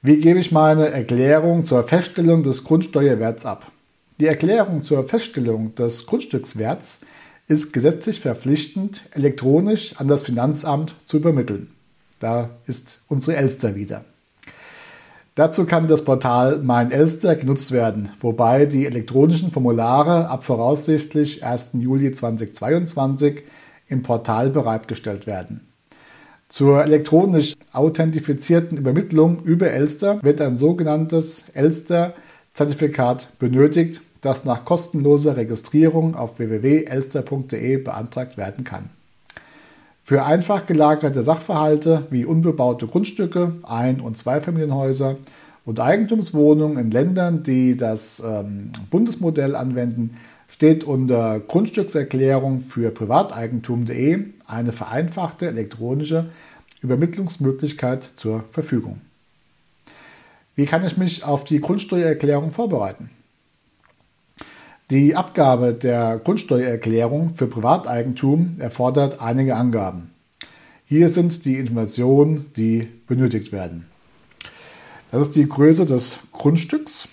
Wie 0.00 0.16
gebe 0.16 0.40
ich 0.40 0.50
meine 0.50 0.88
Erklärung 0.88 1.66
zur 1.66 1.84
Feststellung 1.84 2.42
des 2.42 2.64
Grundsteuerwerts 2.64 3.44
ab? 3.44 3.70
Die 4.18 4.26
Erklärung 4.26 4.80
zur 4.80 5.06
Feststellung 5.06 5.74
des 5.74 6.06
Grundstückswerts 6.06 7.00
ist 7.48 7.74
gesetzlich 7.74 8.20
verpflichtend, 8.20 9.02
elektronisch 9.12 10.00
an 10.00 10.08
das 10.08 10.22
Finanzamt 10.22 10.94
zu 11.04 11.18
übermitteln. 11.18 11.68
Da 12.18 12.48
ist 12.64 13.02
unsere 13.08 13.36
Elster 13.36 13.74
wieder. 13.74 14.02
Dazu 15.36 15.66
kann 15.66 15.86
das 15.86 16.02
Portal 16.02 16.60
Mein 16.62 16.90
Elster 16.90 17.36
genutzt 17.36 17.70
werden, 17.70 18.08
wobei 18.20 18.64
die 18.64 18.86
elektronischen 18.86 19.50
Formulare 19.50 20.28
ab 20.28 20.44
voraussichtlich 20.44 21.44
1. 21.44 21.72
Juli 21.74 22.10
2022 22.10 23.42
im 23.86 24.02
Portal 24.02 24.48
bereitgestellt 24.48 25.26
werden. 25.26 25.60
Zur 26.48 26.82
elektronisch 26.82 27.52
authentifizierten 27.74 28.78
Übermittlung 28.78 29.42
über 29.44 29.70
Elster 29.70 30.22
wird 30.22 30.40
ein 30.40 30.56
sogenanntes 30.56 31.50
Elster-Zertifikat 31.52 33.38
benötigt, 33.38 34.00
das 34.22 34.46
nach 34.46 34.64
kostenloser 34.64 35.36
Registrierung 35.36 36.14
auf 36.14 36.38
www.elster.de 36.38 37.76
beantragt 37.76 38.38
werden 38.38 38.64
kann. 38.64 38.88
Für 40.06 40.24
einfach 40.24 40.66
gelagerte 40.66 41.20
Sachverhalte 41.24 42.06
wie 42.10 42.24
unbebaute 42.24 42.86
Grundstücke, 42.86 43.56
Ein- 43.64 44.00
und 44.00 44.16
Zweifamilienhäuser 44.16 45.16
und 45.64 45.80
Eigentumswohnungen 45.80 46.78
in 46.78 46.92
Ländern, 46.92 47.42
die 47.42 47.76
das 47.76 48.22
ähm, 48.24 48.70
Bundesmodell 48.88 49.56
anwenden, 49.56 50.16
steht 50.48 50.84
unter 50.84 51.40
Grundstückserklärung 51.40 52.60
für 52.60 52.92
Privateigentum.de 52.92 54.26
eine 54.46 54.72
vereinfachte 54.72 55.48
elektronische 55.48 56.26
Übermittlungsmöglichkeit 56.82 58.04
zur 58.04 58.44
Verfügung. 58.52 59.00
Wie 60.54 60.66
kann 60.66 60.86
ich 60.86 60.96
mich 60.96 61.24
auf 61.24 61.42
die 61.42 61.60
Grundsteuererklärung 61.60 62.52
vorbereiten? 62.52 63.10
Die 64.88 65.16
Abgabe 65.16 65.74
der 65.74 66.20
Grundsteuererklärung 66.20 67.34
für 67.34 67.48
Privateigentum 67.48 68.54
erfordert 68.60 69.20
einige 69.20 69.56
Angaben. 69.56 70.12
Hier 70.86 71.08
sind 71.08 71.44
die 71.44 71.56
Informationen, 71.56 72.52
die 72.54 72.86
benötigt 73.08 73.50
werden. 73.50 73.86
Das 75.10 75.22
ist 75.22 75.34
die 75.34 75.48
Größe 75.48 75.86
des 75.86 76.20
Grundstücks, 76.30 77.08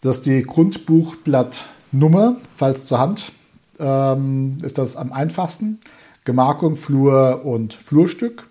das 0.00 0.18
ist 0.18 0.26
die 0.26 0.42
Grundbuchblattnummer, 0.42 2.36
falls 2.56 2.86
zur 2.86 2.98
Hand 2.98 3.32
ähm, 3.78 4.56
ist 4.62 4.78
das 4.78 4.96
am 4.96 5.12
einfachsten. 5.12 5.78
Gemarkung, 6.24 6.76
Flur 6.76 7.42
und 7.44 7.74
Flurstück. 7.74 8.48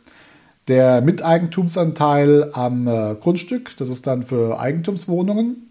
Der 0.67 1.01
Miteigentumsanteil 1.01 2.51
am 2.53 2.87
äh, 2.87 3.15
Grundstück, 3.15 3.75
das 3.77 3.89
ist 3.89 4.05
dann 4.05 4.23
für 4.23 4.59
Eigentumswohnungen 4.59 5.64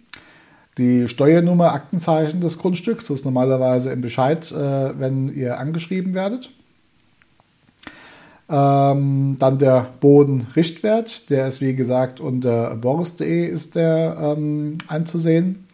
die 0.78 1.08
Steuernummer, 1.08 1.72
Aktenzeichen 1.72 2.40
des 2.40 2.58
Grundstücks, 2.58 3.06
das 3.06 3.20
ist 3.20 3.24
normalerweise 3.24 3.92
im 3.92 4.00
Bescheid, 4.00 4.50
äh, 4.50 4.98
wenn 4.98 5.34
ihr 5.34 5.58
angeschrieben 5.58 6.14
werdet. 6.14 6.50
Ähm, 8.48 9.37
dann 9.38 9.58
der 9.58 9.88
Bodenrichtwert, 10.00 11.30
der 11.30 11.48
ist 11.48 11.60
wie 11.60 11.74
gesagt 11.74 12.20
unter 12.20 12.76
boris.de 12.76 13.46
ist 13.46 13.74
der 13.74 14.34
ähm, 14.37 14.78
einzusehen. 14.87 15.66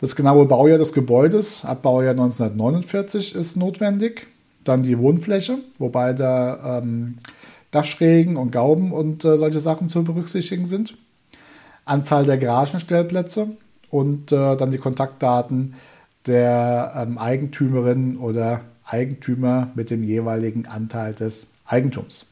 Das 0.00 0.16
genaue 0.16 0.46
Baujahr 0.46 0.78
des 0.78 0.92
Gebäudes, 0.92 1.64
ab 1.64 1.82
Baujahr 1.82 2.12
1949, 2.12 3.34
ist 3.34 3.56
notwendig. 3.56 4.26
Dann 4.64 4.82
die 4.82 4.98
Wohnfläche, 4.98 5.58
wobei 5.78 6.12
da 6.12 6.78
ähm, 6.78 7.16
Dachschrägen 7.70 8.36
und 8.36 8.52
Gauben 8.52 8.92
und 8.92 9.24
äh, 9.24 9.38
solche 9.38 9.60
Sachen 9.60 9.88
zu 9.88 10.04
berücksichtigen 10.04 10.66
sind. 10.66 10.94
Anzahl 11.86 12.24
der 12.24 12.36
Garagenstellplätze, 12.36 13.56
und 13.90 14.32
äh, 14.32 14.56
dann 14.56 14.70
die 14.70 14.78
Kontaktdaten 14.78 15.74
der 16.26 16.92
ähm, 16.96 17.18
Eigentümerin 17.18 18.16
oder 18.18 18.62
Eigentümer 18.84 19.70
mit 19.74 19.90
dem 19.90 20.02
jeweiligen 20.02 20.66
Anteil 20.66 21.14
des 21.14 21.48
Eigentums. 21.66 22.26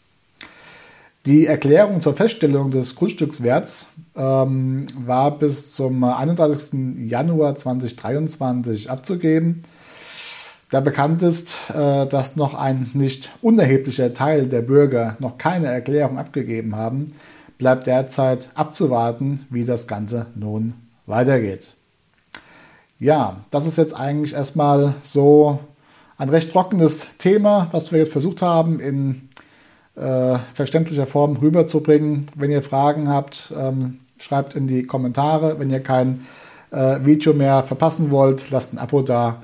Die 1.27 1.47
Erklärung 1.47 2.01
zur 2.01 2.15
Feststellung 2.15 2.71
des 2.71 2.95
Grundstückswerts 2.95 3.89
ähm, 4.17 4.87
war 5.05 5.39
bis 5.39 5.73
zum 5.73 6.03
31. 6.03 7.11
Januar 7.11 7.55
2023 7.55 8.91
abzugeben. 8.91 9.61
Da 10.71 10.81
bekannt 10.81 11.23
ist, 11.23 11.71
äh, 11.71 12.07
dass 12.07 12.37
noch 12.37 12.55
ein 12.55 12.91
nicht 12.95 13.31
unerheblicher 13.43 14.15
Teil 14.15 14.47
der 14.47 14.63
Bürger 14.63 15.17
noch 15.19 15.39
keine 15.39 15.67
Erklärung 15.67 16.19
abgegeben 16.19 16.77
haben, 16.77 17.15
bleibt 17.59 17.87
derzeit 17.87 18.51
abzuwarten, 18.55 19.45
wie 19.51 19.65
das 19.65 19.87
Ganze 19.87 20.27
nun 20.35 20.75
weitergeht. 21.09 21.73
Ja, 22.99 23.37
das 23.51 23.67
ist 23.67 23.79
jetzt 23.79 23.95
eigentlich 23.95 24.35
erstmal 24.35 24.95
so 25.01 25.61
ein 26.17 26.29
recht 26.29 26.53
trockenes 26.53 27.17
Thema, 27.19 27.69
was 27.71 27.93
wir 27.93 28.01
jetzt 28.01 28.13
versucht 28.13 28.43
haben, 28.43 28.81
in 28.81 29.29
äh, 29.95 30.39
verständlicher 30.55 31.07
Form 31.07 31.37
rüberzubringen. 31.37 32.27
Wenn 32.35 32.51
ihr 32.51 32.63
Fragen 32.63 33.09
habt, 33.09 33.53
ähm, 33.57 34.01
schreibt 34.19 34.55
in 34.57 34.67
die 34.67 34.85
Kommentare. 34.85 35.59
Wenn 35.59 35.71
ihr 35.71 35.83
kein 35.83 36.27
äh, 36.71 37.05
Video 37.05 37.33
mehr 37.35 37.63
verpassen 37.63 38.11
wollt, 38.11 38.51
lasst 38.51 38.73
ein 38.73 38.79
Abo 38.79 39.03
da. 39.03 39.43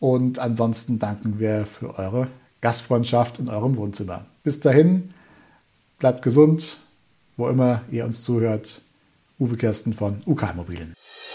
Und 0.00 0.38
ansonsten 0.38 0.98
danken 0.98 1.38
wir 1.38 1.66
für 1.66 1.98
eure 1.98 2.28
Gastfreundschaft 2.60 3.38
in 3.38 3.48
eurem 3.48 3.76
Wohnzimmer. 3.76 4.24
Bis 4.42 4.60
dahin, 4.60 5.12
bleibt 5.98 6.22
gesund, 6.22 6.78
wo 7.36 7.48
immer 7.48 7.82
ihr 7.90 8.04
uns 8.04 8.22
zuhört. 8.22 8.80
Uwe 9.38 9.56
Kersten 9.56 9.92
von 9.92 10.20
UK 10.26 10.50
Immobilien. 10.52 10.94